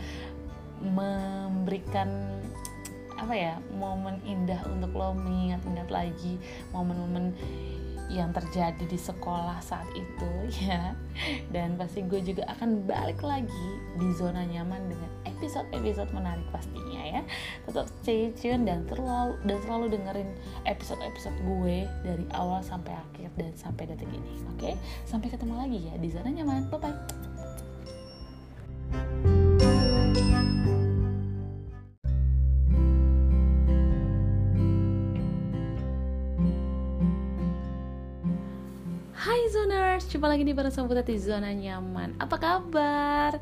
[0.83, 2.09] memberikan
[3.15, 6.35] apa ya momen indah untuk lo mengingat-ingat lagi
[6.75, 7.31] momen-momen
[8.09, 10.31] yang terjadi di sekolah saat itu
[10.67, 10.93] ya.
[11.49, 17.21] Dan pasti gue juga akan balik lagi di zona nyaman dengan episode-episode menarik pastinya ya.
[17.65, 20.29] Tetap stay tune dan terlalu dan selalu dengerin
[20.67, 24.75] episode-episode gue dari awal sampai akhir dan sampai detik ini oke?
[25.07, 26.67] Sampai ketemu lagi ya di zona nyaman.
[26.69, 27.24] Bye bye
[40.25, 43.37] jumpa lagi di bareng sama di Zona Nyaman Apa kabar?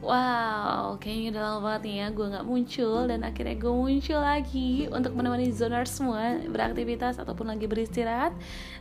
[0.00, 4.88] Wow, kayaknya udah lama banget nih ya gue gak muncul Dan akhirnya gue muncul lagi
[4.88, 8.32] Untuk menemani zoners semua beraktivitas ataupun lagi beristirahat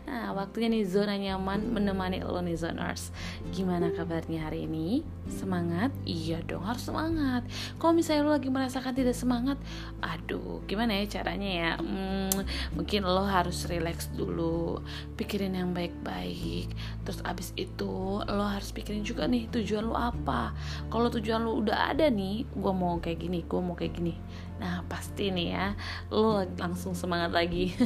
[0.07, 3.11] Nah, waktunya nih zona nyaman menemani lo nih zoners
[3.51, 5.03] Gimana kabarnya hari ini?
[5.27, 5.91] Semangat?
[6.07, 7.43] Iya dong, harus semangat
[7.81, 9.59] Kalau misalnya lo lagi merasakan tidak semangat
[9.99, 11.71] Aduh, gimana ya caranya ya?
[11.83, 12.31] Hmm,
[12.79, 14.79] mungkin lo harus relax dulu
[15.19, 16.71] Pikirin yang baik-baik
[17.03, 20.53] Terus abis itu lo harus pikirin juga nih tujuan lo apa?
[20.91, 24.15] Kalau tujuan lu udah ada nih gue mau kayak gini gue mau kayak gini.
[24.59, 25.67] Nah pasti nih ya
[26.11, 27.73] lu langsung semangat lagi.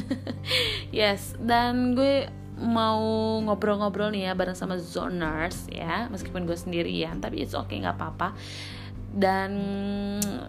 [0.94, 2.30] Yes dan gue
[2.62, 3.02] mau
[3.42, 8.38] ngobrol-ngobrol nih ya bareng sama zoners ya meskipun gue sendirian tapi it's okay nggak apa-apa
[9.14, 9.54] dan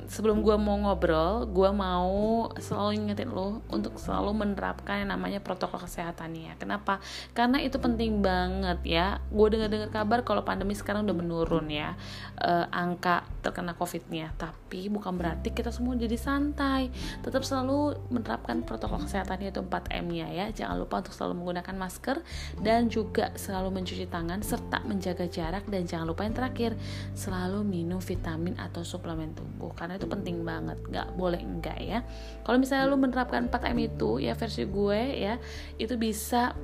[0.08, 5.84] sebelum gue mau ngobrol gue mau selalu ingetin lo untuk selalu menerapkan yang namanya protokol
[5.84, 6.56] kesehatan ya.
[6.56, 7.00] Kenapa?
[7.36, 9.20] Karena itu penting banget ya.
[9.28, 11.92] Gue dengar dengar kabar kalau pandemi sekarang udah menurun ya.
[12.40, 14.32] Uh, angka terkena covidnya.
[14.40, 16.88] Tapi bukan berarti kita semua jadi santai.
[17.20, 20.46] Tetap selalu menerapkan protokol kesehatan yaitu 4M nya ya.
[20.48, 22.16] Jangan lupa untuk selalu menggunakan masker
[22.64, 26.72] dan juga selalu mencuci tangan serta menjaga jarak dan jangan lupa yang terakhir
[27.12, 32.00] selalu minum vitamin atau suplemen tubuh karena itu penting banget nggak boleh enggak ya.
[32.46, 35.34] Kalau misalnya lu menerapkan 4M itu ya versi gue ya
[35.78, 36.54] itu bisa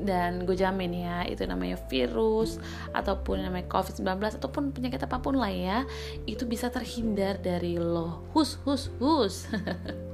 [0.00, 2.56] dan gue jamin ya itu namanya virus
[2.96, 5.84] ataupun namanya covid-19 ataupun penyakit apa pun lah ya
[6.24, 8.24] itu bisa terhindar dari lo.
[8.32, 9.34] Hus hus hus.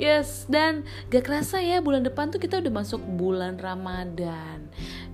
[0.00, 4.66] Yes dan gak kerasa ya bulan depan tuh kita udah masuk bulan ramadan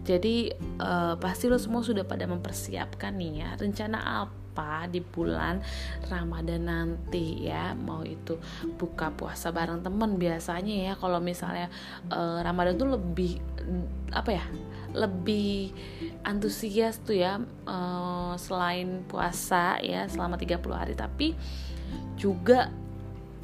[0.06, 5.58] jadi uh, pasti lo semua sudah pada mempersiapkan nih ya rencana apa di bulan
[6.06, 7.74] Ramadan nanti ya.
[7.74, 8.38] Mau itu
[8.78, 11.66] buka puasa bareng temen biasanya ya kalau misalnya
[12.14, 13.42] uh, Ramadan tuh lebih
[14.14, 14.46] apa ya
[14.94, 15.74] lebih
[16.22, 20.94] antusias tuh ya uh, selain puasa ya selama 30 hari.
[20.94, 21.34] Tapi
[22.14, 22.70] juga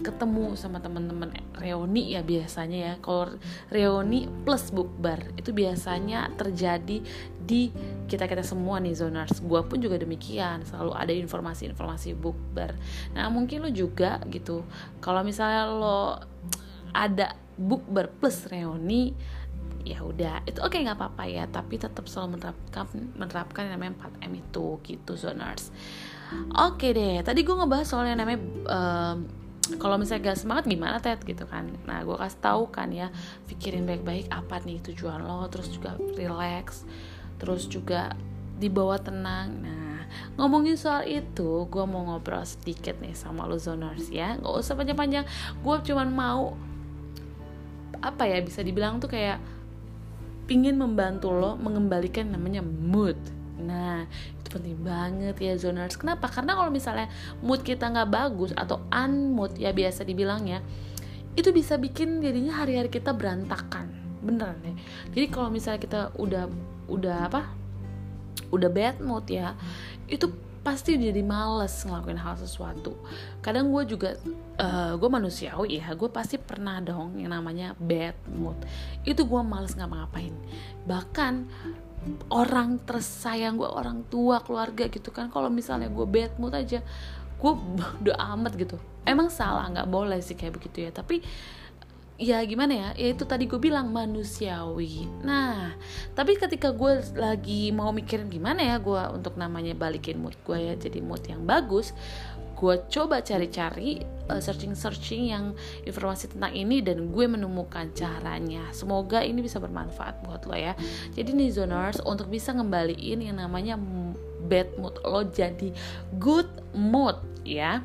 [0.03, 2.95] ketemu sama teman-teman reuni ya biasanya ya.
[2.99, 3.39] Kalau
[3.71, 7.01] reuni plus bukber itu biasanya terjadi
[7.43, 7.71] di
[8.11, 9.39] kita kita semua nih zoners.
[9.43, 12.75] Gue pun juga demikian selalu ada informasi-informasi bukber
[13.13, 14.65] nah mungkin lo juga gitu
[15.03, 16.19] kalau misalnya lo
[16.93, 19.13] ada bukber plus reuni
[19.83, 20.47] ya udah.
[20.47, 22.87] Itu oke okay, nggak apa-apa ya tapi tetap selalu menerapkan
[23.19, 25.75] menerapkan yang namanya 4M itu gitu zoners.
[26.55, 29.42] Oke okay deh tadi gue ngebahas soal yang namanya um,
[29.79, 31.23] kalau misalnya gak semangat gimana Ted?
[31.23, 31.69] Gitu kan.
[31.85, 33.09] Nah gue kasih tahu kan ya
[33.49, 36.85] pikirin baik-baik apa nih tujuan lo terus juga relax
[37.37, 38.15] terus juga
[38.59, 39.49] dibawa tenang.
[39.63, 40.07] Nah
[40.37, 44.37] ngomongin soal itu gue mau ngobrol sedikit nih sama lo zoners ya.
[44.41, 45.25] Gak usah panjang-panjang.
[45.61, 46.55] Gue cuman mau
[48.03, 49.39] apa ya bisa dibilang tuh kayak
[50.51, 53.17] pingin membantu lo mengembalikan namanya mood.
[53.63, 54.11] Nah,
[54.53, 55.97] penting banget ya zoners.
[55.97, 56.29] Kenapa?
[56.29, 57.09] Karena kalau misalnya
[57.41, 60.61] mood kita nggak bagus atau unmood ya biasa dibilangnya,
[61.33, 63.89] itu bisa bikin jadinya hari-hari kita berantakan.
[64.21, 64.77] Beneran deh.
[65.17, 66.45] Jadi kalau misalnya kita udah
[66.93, 67.43] udah apa?
[68.53, 69.57] Udah bad mood ya,
[70.13, 70.29] itu
[70.63, 72.95] pasti jadi males ngelakuin hal sesuatu
[73.43, 74.15] kadang gue juga
[74.63, 78.55] uh, gue manusiawi ya gue pasti pernah dong yang namanya bad mood
[79.03, 80.31] itu gue males ngapa-ngapain
[80.87, 81.51] bahkan
[82.31, 85.31] orang tersayang gue orang tua keluarga gitu kan.
[85.31, 86.83] Kalau misalnya gue bad mood aja
[87.39, 87.53] gue
[88.03, 88.77] udah amat gitu.
[89.03, 90.91] Emang salah nggak boleh sih kayak begitu ya.
[90.95, 91.23] Tapi
[92.23, 92.89] ya gimana ya?
[92.95, 95.11] Ya itu tadi gue bilang manusiawi.
[95.27, 95.75] Nah
[96.15, 100.75] tapi ketika gue lagi mau mikirin gimana ya gue untuk namanya balikin mood gue ya
[100.79, 101.95] jadi mood yang bagus
[102.63, 105.45] gue coba cari-cari searching-searching yang
[105.83, 108.71] informasi tentang ini dan gue menemukan caranya.
[108.71, 110.79] Semoga ini bisa bermanfaat buat lo ya.
[111.17, 113.77] Jadi nih zoners untuk bisa ngembaliin yang namanya
[114.47, 115.71] bad mood lo jadi
[116.19, 117.83] good mood ya.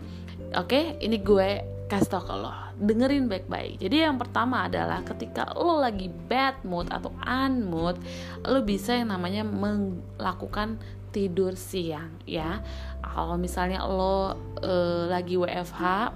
[0.54, 2.54] Oke ini gue kasih tau ke lo.
[2.78, 3.82] Dengerin baik-baik.
[3.82, 7.98] Jadi yang pertama adalah ketika lo lagi bad mood atau unmood
[8.46, 10.78] lo bisa yang namanya melakukan
[11.18, 12.62] tidur siang ya.
[13.02, 16.14] Kalau misalnya lo uh, lagi WFH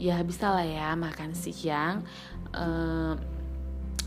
[0.00, 2.00] ya bisa lah ya makan siang
[2.56, 3.12] uh,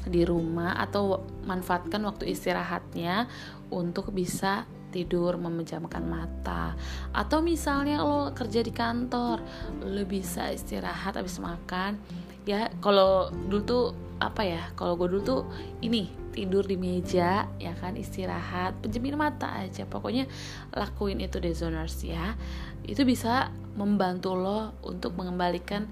[0.09, 3.29] di rumah atau manfaatkan waktu istirahatnya
[3.69, 6.73] untuk bisa tidur memejamkan mata.
[7.13, 9.45] Atau misalnya lo kerja di kantor
[9.85, 12.01] lo bisa istirahat habis makan.
[12.49, 13.85] Ya kalau dulu tuh
[14.17, 15.41] apa ya kalau gue dulu tuh
[15.85, 19.87] ini tidur di meja ya kan istirahat penjemin mata aja.
[19.87, 20.27] Pokoknya
[20.75, 22.35] lakuin itu deh zoners ya.
[22.83, 25.87] Itu bisa membantu lo untuk mengembalikan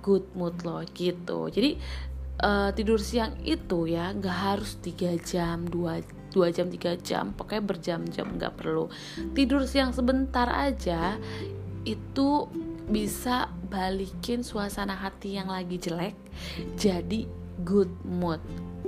[0.00, 1.52] good mood lo gitu.
[1.52, 1.76] Jadi
[2.40, 6.00] uh, tidur siang itu ya nggak harus tiga jam dua
[6.32, 7.36] dua jam tiga jam.
[7.36, 8.88] Pokoknya berjam-jam nggak perlu.
[9.36, 11.20] Tidur siang sebentar aja
[11.84, 12.48] itu
[12.86, 16.18] bisa balikin suasana hati yang lagi jelek
[16.76, 17.24] jadi
[17.62, 18.42] good mood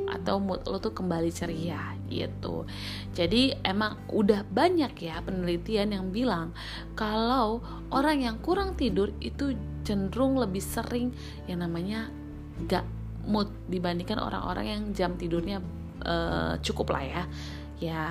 [0.09, 2.69] atau mood lo tuh kembali ceria gitu.
[3.17, 6.53] Jadi emang udah banyak ya penelitian yang bilang
[6.95, 11.13] kalau orang yang kurang tidur itu cenderung lebih sering
[11.45, 12.09] yang namanya
[12.69, 12.87] gak
[13.25, 15.61] mood dibandingkan orang-orang yang jam tidurnya
[16.05, 17.23] uh, cukup lah ya
[17.81, 18.03] ya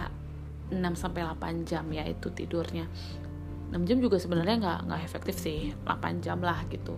[0.73, 2.89] 6 sampai 8 jam ya itu tidurnya
[3.73, 5.73] 6 jam juga sebenarnya nggak nggak efektif sih.
[5.81, 6.93] 8 jam lah gitu.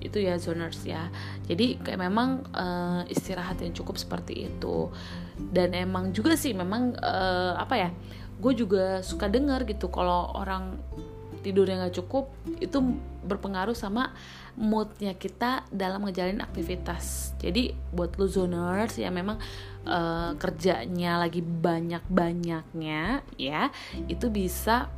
[0.00, 1.12] Itu ya zoners ya.
[1.44, 4.88] Jadi kayak memang uh, istirahat yang cukup seperti itu.
[5.36, 7.90] Dan emang juga sih memang uh, apa ya
[8.38, 10.78] gue juga suka dengar gitu kalau orang
[11.42, 12.78] tidur yang nggak cukup itu
[13.22, 14.10] berpengaruh sama
[14.58, 17.34] moodnya kita dalam ngejalin aktivitas.
[17.38, 19.38] Jadi buat lo zoners ya memang
[19.86, 23.70] uh, kerjanya lagi banyak banyaknya ya
[24.10, 24.90] itu bisa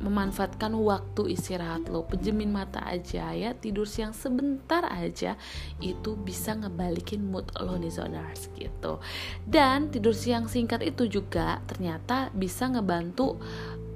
[0.00, 2.04] memanfaatkan waktu istirahat lo.
[2.04, 5.34] Pejemin mata aja ya tidur siang sebentar aja
[5.80, 9.00] itu bisa ngebalikin mood lo nih zoners gitu.
[9.44, 13.40] Dan tidur siang singkat itu juga ternyata bisa ngebantu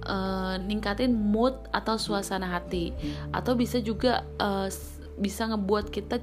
[0.07, 2.93] uh, ningkatin mood atau suasana hati.
[3.35, 4.69] Atau bisa juga uh,
[5.21, 6.17] bisa ngebuat kita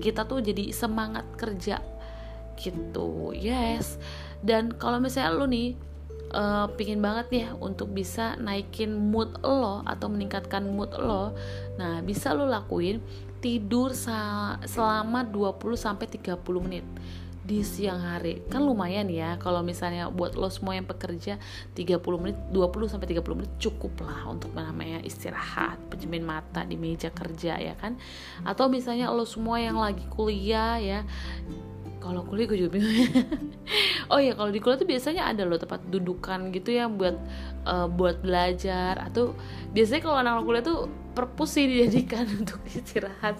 [0.00, 1.78] kita tuh jadi semangat kerja
[2.56, 3.32] gitu.
[3.36, 4.00] Yes.
[4.42, 5.91] Dan kalau misalnya lo nih
[6.32, 11.36] uh, pingin banget nih untuk bisa naikin mood lo atau meningkatkan mood lo.
[11.76, 12.98] Nah bisa lo lakuin
[13.42, 13.92] tidur
[14.64, 16.86] selama 20 sampai 30 menit
[17.42, 18.38] di siang hari.
[18.46, 21.42] Kan lumayan ya kalau misalnya buat lo semua yang pekerja
[21.74, 27.10] 30 menit 20 sampai 30 menit cukup lah untuk namanya istirahat penjemin mata di meja
[27.10, 27.98] kerja ya kan?
[28.46, 31.00] Atau misalnya lo semua yang lagi kuliah ya
[32.02, 32.90] kalau kuliah gue juga bingung
[34.12, 37.16] oh ya kalau di kuliah tuh biasanya ada loh tempat dudukan gitu ya buat
[37.64, 38.98] uh, buat belajar.
[38.98, 39.38] Atau
[39.70, 43.38] biasanya kalau anak kuliah tuh perpus sih dijadikan untuk istirahat.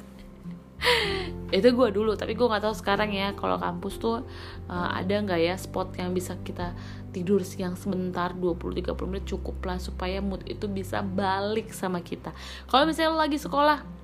[1.56, 4.24] Itu gue dulu tapi gue nggak tahu sekarang ya kalau kampus tuh
[4.70, 6.74] uh, ada nggak ya spot yang bisa kita
[7.12, 12.32] tidur siang sebentar 20-30 menit cukup lah supaya mood itu bisa balik sama kita.
[12.66, 14.01] Kalau misalnya lo lagi sekolah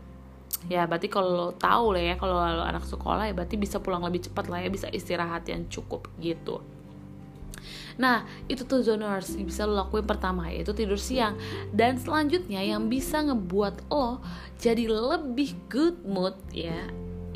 [0.66, 4.50] ya berarti kalau tahu lah ya kalau anak sekolah ya berarti bisa pulang lebih cepat
[4.50, 6.60] lah ya bisa istirahat yang cukup gitu
[7.98, 11.34] Nah, itu tuh zoners bisa lo lakuin pertama yaitu tidur siang.
[11.74, 14.22] Dan selanjutnya yang bisa ngebuat lo
[14.62, 16.86] jadi lebih good mood ya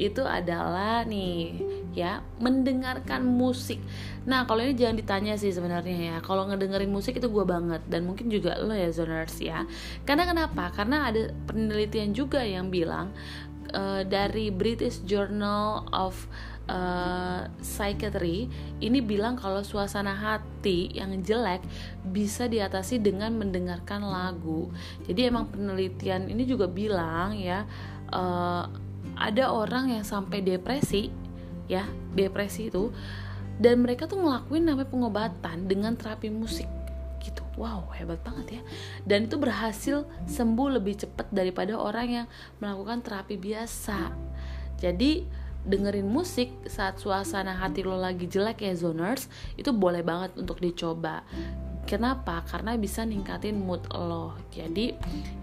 [0.00, 1.60] itu adalah nih
[1.92, 3.78] ya mendengarkan musik.
[4.24, 6.16] Nah kalau ini jangan ditanya sih sebenarnya ya.
[6.24, 9.68] Kalau ngedengerin musik itu gue banget dan mungkin juga lo ya zoners ya.
[10.08, 10.72] Karena kenapa?
[10.72, 13.12] Karena ada penelitian juga yang bilang
[13.76, 16.16] uh, dari British Journal of
[16.68, 18.46] uh, psychiatry
[18.78, 21.64] ini bilang kalau suasana hati yang jelek
[22.12, 24.70] bisa diatasi dengan mendengarkan lagu.
[25.08, 27.64] Jadi emang penelitian ini juga bilang ya
[28.12, 28.64] uh,
[29.18, 31.10] ada orang yang sampai depresi
[31.66, 32.90] ya depresi itu.
[33.60, 36.66] Dan mereka tuh ngelakuin namanya pengobatan dengan terapi musik
[37.22, 37.44] gitu.
[37.54, 38.62] Wow hebat banget ya.
[39.06, 42.26] Dan itu berhasil sembuh lebih cepat daripada orang yang
[42.58, 44.10] melakukan terapi biasa.
[44.80, 50.58] Jadi dengerin musik saat suasana hati lo lagi jelek ya zoners itu boleh banget untuk
[50.58, 51.22] dicoba.
[51.86, 52.42] Kenapa?
[52.46, 54.34] Karena bisa ningkatin mood lo.
[54.50, 54.94] Jadi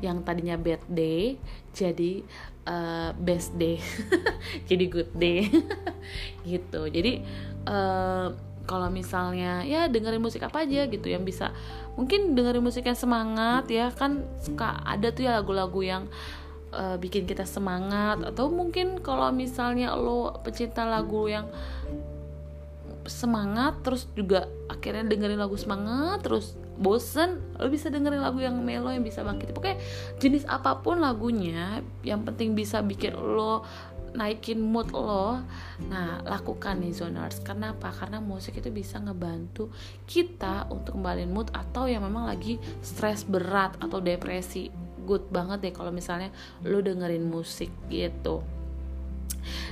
[0.04, 1.40] yang tadinya bad day
[1.72, 2.24] jadi
[2.70, 3.82] uh, best day,
[4.70, 5.50] jadi good day,
[6.50, 6.86] gitu.
[6.86, 7.26] Jadi
[7.66, 8.30] uh,
[8.70, 11.50] kalau misalnya ya dengerin musik apa aja gitu yang bisa
[11.98, 13.90] mungkin dengerin musik yang semangat ya.
[13.90, 16.04] Kan suka ada tuh ya lagu-lagu yang
[16.72, 18.22] uh, bikin kita semangat.
[18.22, 21.50] Atau mungkin kalau misalnya lo pecinta lagu yang
[23.10, 28.90] semangat terus juga akhirnya dengerin lagu semangat terus bosen lo bisa dengerin lagu yang melo
[28.90, 29.52] yang bisa bangkit.
[29.52, 29.78] Pokoknya
[30.18, 33.68] jenis apa pun lagunya yang penting bisa bikin lo
[34.10, 35.38] naikin mood lo
[35.86, 39.70] nah lakukan nih zoners kenapa karena musik itu bisa ngebantu
[40.10, 44.72] kita untuk kembaliin mood atau yang memang lagi stres berat atau depresi.
[45.06, 46.30] Good banget deh kalau misalnya
[46.66, 48.59] lo dengerin musik gitu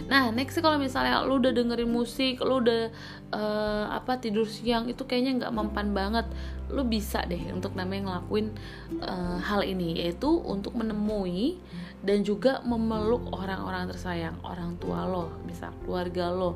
[0.07, 2.89] Nah next kalau misalnya lu udah dengerin musik, lu udah
[3.33, 6.25] uh, apa tidur siang itu kayaknya nggak mempan banget,
[6.71, 8.53] lu bisa deh untuk namanya ngelakuin
[9.03, 11.59] uh, hal ini yaitu untuk menemui
[12.05, 16.53] dan juga memeluk orang-orang tersayang, orang tua lo, misal keluarga lo,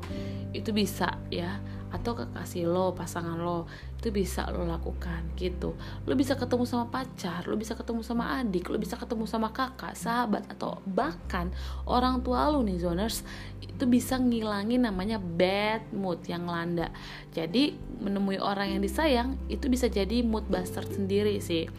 [0.54, 1.58] itu bisa ya
[1.92, 3.68] atau kekasih lo, pasangan lo
[4.02, 5.78] itu bisa lo lakukan gitu.
[6.08, 9.94] Lo bisa ketemu sama pacar, lo bisa ketemu sama adik, lo bisa ketemu sama kakak,
[9.94, 11.52] sahabat atau bahkan
[11.86, 13.22] orang tua lo nih zoners
[13.62, 16.90] itu bisa ngilangin namanya bad mood yang landa.
[17.36, 21.70] Jadi menemui orang yang disayang itu bisa jadi mood buster sendiri sih.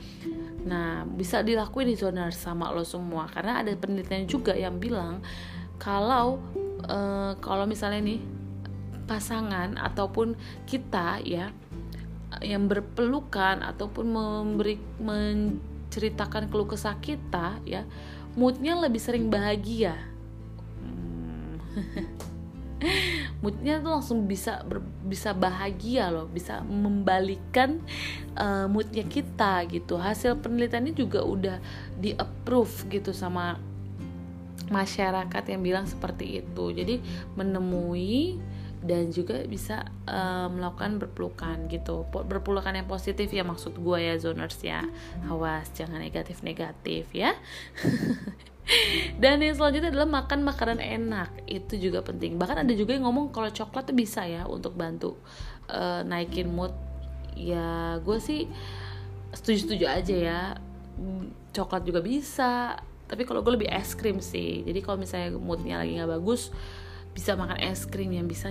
[0.63, 5.19] Nah, bisa dilakuin di zoners sama lo semua karena ada penelitian juga yang bilang
[5.83, 6.39] kalau
[6.87, 8.41] uh, kalau misalnya nih
[9.05, 11.51] pasangan ataupun kita ya
[12.41, 17.85] yang berpelukan ataupun memberi menceritakan keluh kesah kita ya
[18.33, 19.93] moodnya lebih sering bahagia.
[20.81, 21.61] Hmm.
[23.43, 27.79] moodnya tuh langsung bisa ber, bisa bahagia loh bisa membalikan
[28.41, 30.01] uh, moodnya kita gitu.
[30.01, 31.57] Hasil penelitiannya juga udah
[32.01, 33.61] di approve gitu sama
[34.73, 36.65] masyarakat yang bilang seperti itu.
[36.73, 37.05] Jadi
[37.37, 38.41] menemui
[38.83, 42.03] dan juga bisa uh, melakukan berpelukan gitu.
[42.11, 44.83] Berpelukan yang positif ya maksud gue ya zoners ya.
[45.30, 47.39] Awas jangan negatif negatif ya.
[49.22, 51.30] Dan yang selanjutnya adalah makan makanan enak.
[51.47, 52.39] Itu juga penting.
[52.39, 55.18] Bahkan ada juga yang ngomong kalau coklat tuh bisa ya untuk bantu
[55.70, 56.74] uh, naikin mood.
[57.39, 58.51] Ya gue sih
[59.35, 60.41] setuju setuju aja ya.
[61.55, 62.78] Coklat juga bisa.
[63.07, 64.66] Tapi kalau gue lebih es krim sih.
[64.66, 66.51] Jadi kalau misalnya moodnya lagi nggak bagus
[67.13, 68.51] bisa makan es krim yang bisa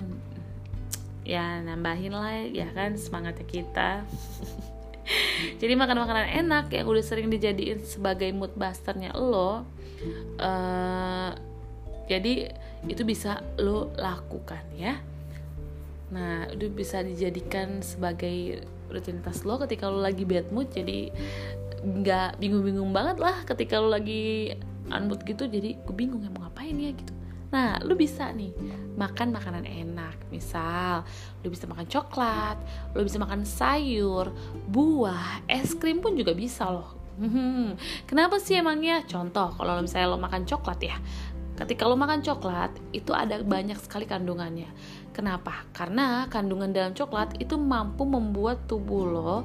[1.22, 3.92] ya nambahin lah ya kan semangatnya kita.
[5.62, 9.66] Jadi makan makanan enak yang udah sering dijadiin sebagai mood busternya lo
[10.40, 11.32] uh,
[12.06, 12.54] jadi
[12.86, 15.02] itu bisa lo lakukan ya.
[16.14, 21.10] Nah itu bisa dijadikan sebagai rutinitas lo ketika lo lagi bad mood jadi
[21.82, 24.54] nggak bingung-bingung banget lah ketika lo lagi
[24.92, 25.50] unmood gitu.
[25.50, 27.21] Jadi gue bingung ya mau ngapain ya gitu
[27.52, 28.56] Nah, lu bisa nih
[28.96, 30.32] makan makanan enak.
[30.32, 31.04] Misal,
[31.44, 32.58] lu bisa makan coklat,
[32.96, 34.32] lu bisa makan sayur,
[34.72, 36.96] buah, es krim pun juga bisa loh.
[37.20, 37.76] Hmm,
[38.08, 39.04] kenapa sih emangnya?
[39.04, 40.98] Contoh, kalau misalnya lo makan coklat ya,
[41.60, 44.72] ketika lo makan coklat itu ada banyak sekali kandungannya.
[45.12, 45.68] Kenapa?
[45.76, 49.36] Karena kandungan dalam coklat itu mampu membuat tubuh lo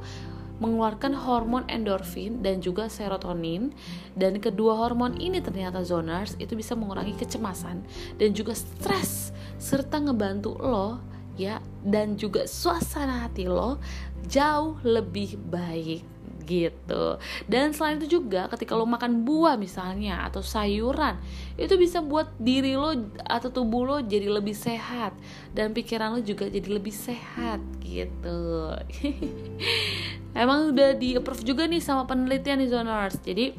[0.59, 3.73] mengeluarkan hormon endorfin dan juga serotonin.
[4.17, 7.85] Dan kedua hormon ini ternyata zoners itu bisa mengurangi kecemasan
[8.17, 11.01] dan juga stres serta ngebantu lo
[11.37, 13.77] ya dan juga suasana hati lo
[14.25, 17.19] jauh lebih baik gitu.
[17.51, 21.19] Dan selain itu juga ketika lo makan buah misalnya atau sayuran
[21.59, 22.95] itu bisa buat diri lo
[23.27, 25.13] atau tubuh lo jadi lebih sehat
[25.53, 28.71] dan pikiran lo juga jadi lebih sehat gitu
[30.37, 33.57] emang udah di approve juga nih sama penelitian di zoners jadi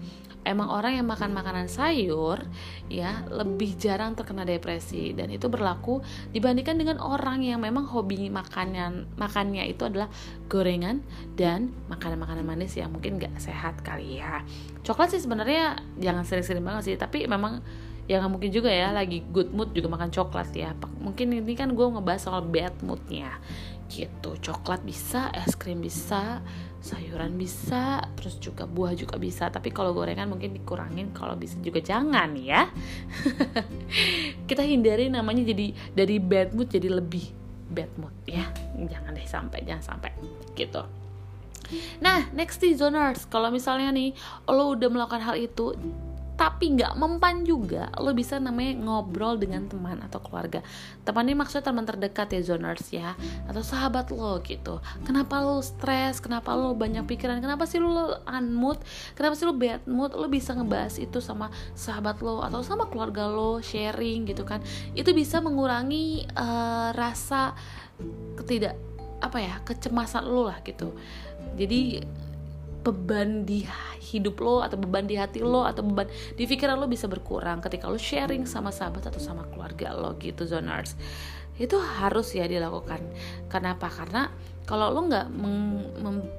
[0.48, 2.40] emang orang yang makan makanan sayur
[2.88, 5.12] ya lebih jarang terkena depresi.
[5.12, 6.00] Dan itu berlaku
[6.32, 10.08] dibandingkan dengan orang yang memang hobi makannya makannya itu adalah
[10.48, 11.04] gorengan
[11.36, 14.48] dan makanan-makanan manis yang mungkin gak sehat kali ya.
[14.88, 17.60] Coklat sih sebenarnya jangan sering-sering banget sih tapi memang
[18.08, 20.72] ya nggak mungkin juga ya lagi good mood juga makan coklat ya.
[21.04, 23.36] Mungkin ini kan gue ngebahas soal bad moodnya.
[23.92, 26.40] Gitu coklat bisa es krim bisa
[26.82, 29.50] sayuran bisa terus juga buah juga bisa.
[29.50, 32.70] Tapi kalau gorengan mungkin dikurangin kalau bisa juga jangan ya.
[34.50, 37.26] Kita hindari namanya jadi dari bad mood jadi lebih
[37.72, 38.48] bad mood ya.
[38.78, 40.12] Jangan deh sampai jangan sampai.
[40.54, 40.82] Gitu.
[42.00, 44.16] Nah, next di zoners, kalau misalnya nih
[44.48, 45.76] lo udah melakukan hal itu,
[46.38, 50.62] tapi nggak mempan juga lo bisa namanya ngobrol dengan teman atau keluarga.
[51.02, 53.18] Teman ini maksudnya teman terdekat ya zoners ya
[53.50, 54.78] atau sahabat lo gitu.
[55.02, 56.22] Kenapa lo stres?
[56.22, 57.42] Kenapa lo banyak pikiran?
[57.42, 58.78] Kenapa sih lo unmood?
[59.18, 60.14] Kenapa sih lo bad mood?
[60.14, 64.62] Lo bisa ngebahas itu sama sahabat lo atau sama keluarga lo sharing gitu kan.
[64.94, 67.58] Itu bisa mengurangi uh, rasa
[68.38, 68.78] ketidak
[69.26, 70.94] apa ya kecemasan lo lah gitu.
[71.58, 72.06] Jadi
[72.88, 73.68] beban di
[74.00, 76.08] hidup lo atau beban di hati lo atau beban
[76.40, 80.48] di pikiran lo bisa berkurang ketika lo sharing sama sahabat atau sama keluarga lo gitu
[80.48, 80.96] zoners.
[81.60, 83.02] Itu harus ya dilakukan.
[83.52, 83.90] Kenapa?
[83.92, 84.32] Karena
[84.68, 85.28] kalau lo nggak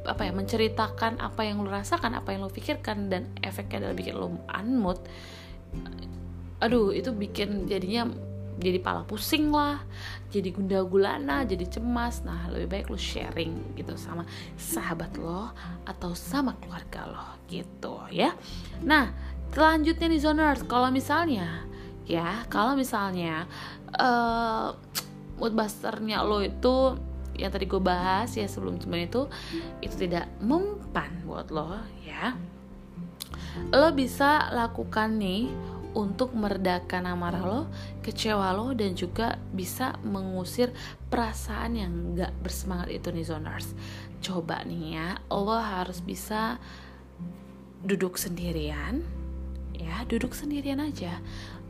[0.05, 4.15] apa ya menceritakan apa yang lo rasakan apa yang lo pikirkan dan efeknya adalah bikin
[4.21, 5.01] lo unmood
[6.61, 8.11] aduh itu bikin jadinya
[8.59, 9.79] jadi pala pusing lah
[10.29, 12.21] jadi gunda gulana jadi cemas.
[12.27, 14.29] Nah lebih baik lo sharing gitu sama
[14.61, 15.55] sahabat lo
[15.89, 18.37] atau sama keluarga lo gitu ya.
[18.85, 19.15] Nah
[19.55, 21.65] selanjutnya nih zoners kalau misalnya
[22.05, 23.49] ya kalau misalnya
[23.97, 24.77] uh,
[25.41, 26.99] moodbusternya lo itu
[27.39, 29.23] yang tadi gue bahas ya sebelum sebelum itu
[29.79, 32.35] itu tidak mempan buat lo ya.
[33.73, 35.49] Lo bisa lakukan nih
[35.99, 37.61] untuk meredakan amarah lo,
[38.07, 40.71] kecewa lo, dan juga bisa mengusir
[41.11, 43.75] perasaan yang gak bersemangat itu nih zoners.
[44.23, 46.63] Coba nih ya, lo harus bisa
[47.83, 49.03] duduk sendirian,
[49.75, 51.19] ya duduk sendirian aja.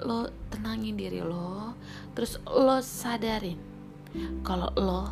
[0.04, 1.72] Lo tenangin diri lo,
[2.12, 3.58] terus lo sadarin
[4.44, 5.02] kalau lo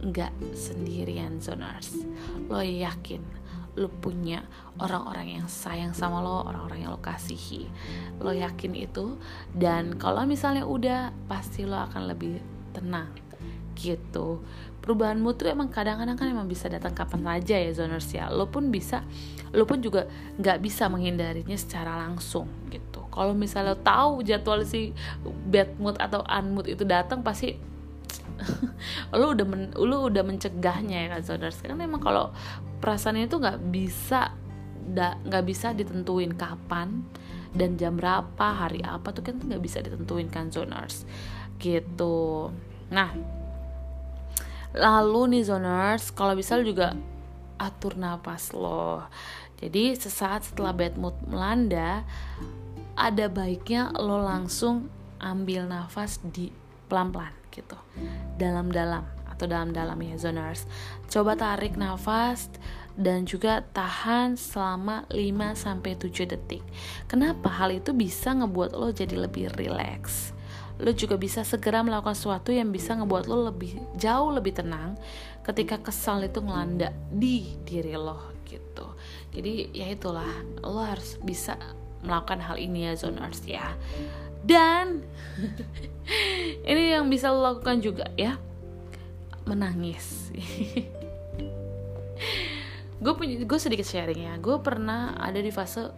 [0.00, 2.06] nggak sendirian zoners.
[2.48, 3.39] Lo yakin
[3.80, 4.44] lo punya
[4.76, 7.64] orang-orang yang sayang sama lo, orang-orang yang lo kasihi.
[8.20, 9.16] Lo yakin itu
[9.56, 12.44] dan kalau misalnya udah pasti lo akan lebih
[12.76, 13.08] tenang
[13.72, 14.44] gitu.
[14.80, 18.28] Perubahan mood tuh emang kadang-kadang kan emang bisa datang kapan saja ya zoners ya.
[18.28, 19.04] Lo pun bisa,
[19.52, 23.04] lo pun juga nggak bisa menghindarinya secara langsung gitu.
[23.08, 24.92] Kalau misalnya lo tahu jadwal si
[25.48, 27.56] bad mood atau unmood itu datang pasti
[29.18, 32.32] lu udah men, lu udah mencegahnya ya kan saudara karena memang kalau
[32.80, 34.34] perasaan itu nggak bisa
[35.22, 37.06] nggak bisa ditentuin kapan
[37.54, 41.06] dan jam berapa hari apa tuh kan nggak bisa ditentuin kan zoners.
[41.60, 42.50] Gitu.
[42.90, 43.10] Nah
[44.74, 46.94] lalu nih zoners kalau bisa lu juga
[47.60, 49.04] atur nafas lo
[49.60, 52.06] jadi sesaat setelah bad mood melanda
[52.96, 54.88] ada baiknya lo langsung
[55.20, 56.48] ambil nafas di
[56.88, 57.76] pelan-pelan gitu.
[58.40, 60.68] Dalam-dalam atau dalam-dalam ya zoners
[61.08, 62.52] coba tarik nafas
[63.00, 66.60] dan juga tahan selama 5 sampai 7 detik.
[67.08, 70.36] Kenapa hal itu bisa ngebuat lo jadi lebih rileks?
[70.76, 75.00] Lo juga bisa segera melakukan sesuatu yang bisa ngebuat lo lebih jauh lebih tenang
[75.40, 78.92] ketika kesal itu ngelanda di diri lo gitu.
[79.32, 80.28] Jadi ya itulah
[80.60, 81.56] lo harus bisa
[82.04, 83.76] melakukan hal ini ya zoners ya
[84.40, 85.04] dan
[86.70, 88.40] ini yang bisa lo lakukan juga ya
[89.48, 90.28] menangis.
[93.00, 94.36] Gue punya gue sedikit sharing ya.
[94.36, 95.88] Gue pernah ada di fase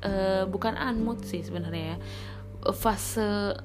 [0.00, 1.96] uh, bukan unmood sih sebenarnya ya.
[2.72, 3.60] Fase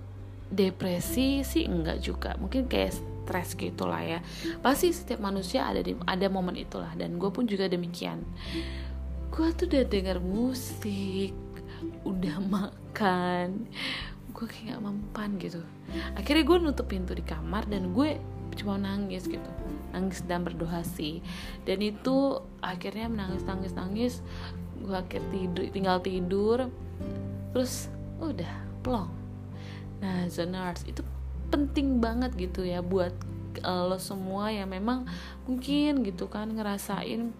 [0.51, 2.35] depresi sih enggak juga.
[2.35, 4.19] Mungkin kayak stres gitulah ya.
[4.59, 6.91] Pasti setiap manusia ada di ada momen itulah.
[6.91, 8.19] Dan gue pun juga demikian.
[9.31, 11.31] Gue tuh udah denger musik
[12.05, 13.67] udah makan
[14.35, 15.63] gue kayak gak mempan gitu.
[16.19, 18.19] Akhirnya gue nutup pintu di kamar dan gue
[18.59, 19.49] cuma nangis gitu.
[19.95, 21.23] Nangis dan berdoa sih.
[21.63, 24.13] Dan itu akhirnya menangis nangis nangis.
[24.83, 26.67] Gue akhir tidur tinggal tidur.
[27.55, 27.87] Terus
[28.19, 29.11] udah plong.
[30.03, 30.99] Nah zoners itu
[31.47, 33.15] penting banget gitu ya buat
[33.63, 35.07] uh, lo semua yang memang
[35.47, 37.31] mungkin gitu kan ngerasain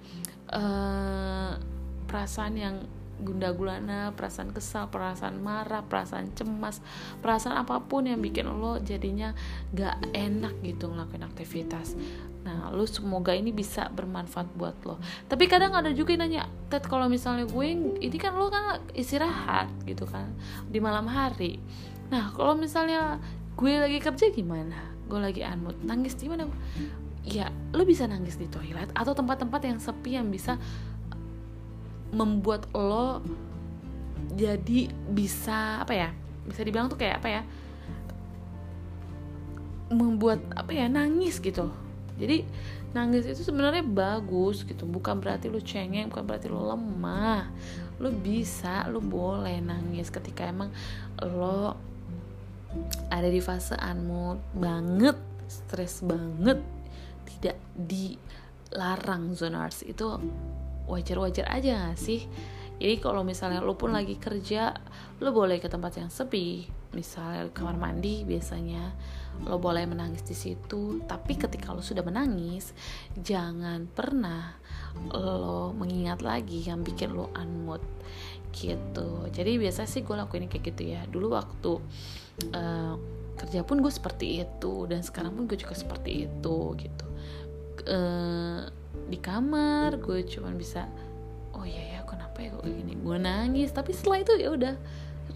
[0.54, 1.60] uh,
[2.08, 2.76] perasaan yang
[3.22, 6.84] gunda gulana, perasaan kesal, perasaan marah, perasaan cemas,
[7.24, 9.32] perasaan apa pun yang bikin lo jadinya
[9.72, 11.96] gak enak gitu ngelakuin aktivitas.
[12.46, 15.02] Nah, lo semoga ini bisa bermanfaat buat lo.
[15.26, 17.66] Tapi kadang ada juga yang nanya, Ted kalau misalnya gue
[17.98, 20.30] ini kan lo kan istirahat gitu kan
[20.70, 21.58] di malam hari.
[22.14, 23.18] Nah, kalau misalnya
[23.58, 24.94] gue lagi kerja gimana?
[25.10, 26.46] Gue lagi unmood, nangis di mana?
[27.26, 30.62] Ya, lo bisa nangis di toilet atau tempat-tempat yang sepi yang bisa
[32.16, 33.20] membuat lo
[34.36, 36.10] jadi bisa apa ya
[36.48, 37.42] bisa dibilang tuh kayak apa ya
[39.92, 41.70] membuat apa ya nangis gitu.
[42.16, 42.48] Jadi
[42.96, 44.88] nangis itu sebenarnya bagus gitu.
[44.88, 47.52] Bukan berarti lu cengeng bukan berarti lu lemah.
[48.02, 50.74] Lu bisa lu boleh nangis ketika emang
[51.22, 51.78] lo
[53.08, 55.16] ada di fase unmood banget
[55.48, 56.60] stres banget
[57.30, 58.20] tidak di
[58.76, 60.20] larang zoners itu
[60.88, 62.26] wajar-wajar aja gak sih?
[62.76, 64.76] Jadi kalau misalnya lo pun lagi kerja
[65.24, 66.68] lo boleh ke tempat yang sepi.
[66.92, 68.92] Misalnya kamar mandi biasanya
[69.48, 71.00] lo boleh menangis di situ.
[71.08, 72.76] Tapi ketika lo sudah menangis
[73.16, 74.60] jangan pernah
[75.12, 77.84] lo mengingat lagi yang bikin lo unmood
[78.52, 79.28] gitu.
[79.32, 81.04] Jadi biasa sih gue lakuin kayak gitu ya.
[81.08, 81.72] Dulu waktu
[82.56, 82.96] uh,
[83.36, 87.08] kerja pun gue seperti itu dan sekarang pun gue juga seperti itu gitu.
[87.88, 88.68] Uh,
[89.06, 90.90] di kamar gue cuman bisa
[91.54, 92.94] oh iya ya kenapa ya kok gini?
[93.00, 94.76] Gue nangis tapi setelah itu ya udah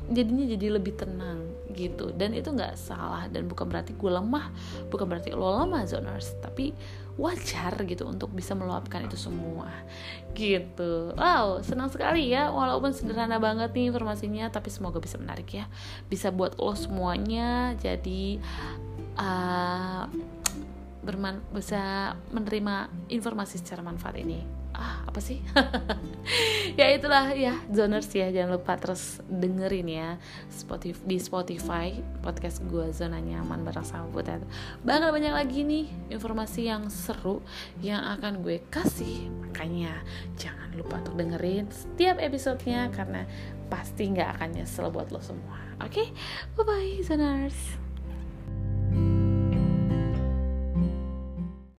[0.09, 2.11] jadinya jadi lebih tenang gitu.
[2.11, 4.51] Dan itu nggak salah dan bukan berarti gue lemah
[4.89, 6.73] bukan berarti lo lemah zoners tapi
[7.19, 9.69] wajar gitu untuk bisa meluapkan itu semua
[10.35, 11.13] gitu.
[11.15, 15.65] Wow senang sekali ya walaupun sederhana banget nih informasinya tapi semoga bisa menarik ya.
[16.09, 18.39] Bisa buat lo semuanya jadi
[19.19, 20.03] uh,
[20.99, 24.43] berman bisa menerima informasi secara manfaat ini.
[24.75, 25.41] Ah apa sih?
[26.77, 28.31] Ya itulah ya zoners ya.
[28.31, 30.09] Jangan lupa terus dengerin ya.
[30.47, 31.87] Spotify di Spotify
[32.23, 34.39] podcast gue zona nyaman bareng sama Butet
[34.85, 37.43] bakal banyak lagi nih informasi yang seru
[37.83, 39.27] yang akan gue kasih.
[39.43, 39.99] Makanya
[40.39, 43.27] jangan lupa untuk dengerin setiap episodenya karena
[43.67, 45.59] pasti nggak akan nyesel buat lo semua.
[45.83, 46.05] Oke?
[46.05, 46.07] Okay?
[46.55, 47.57] bye bye zoners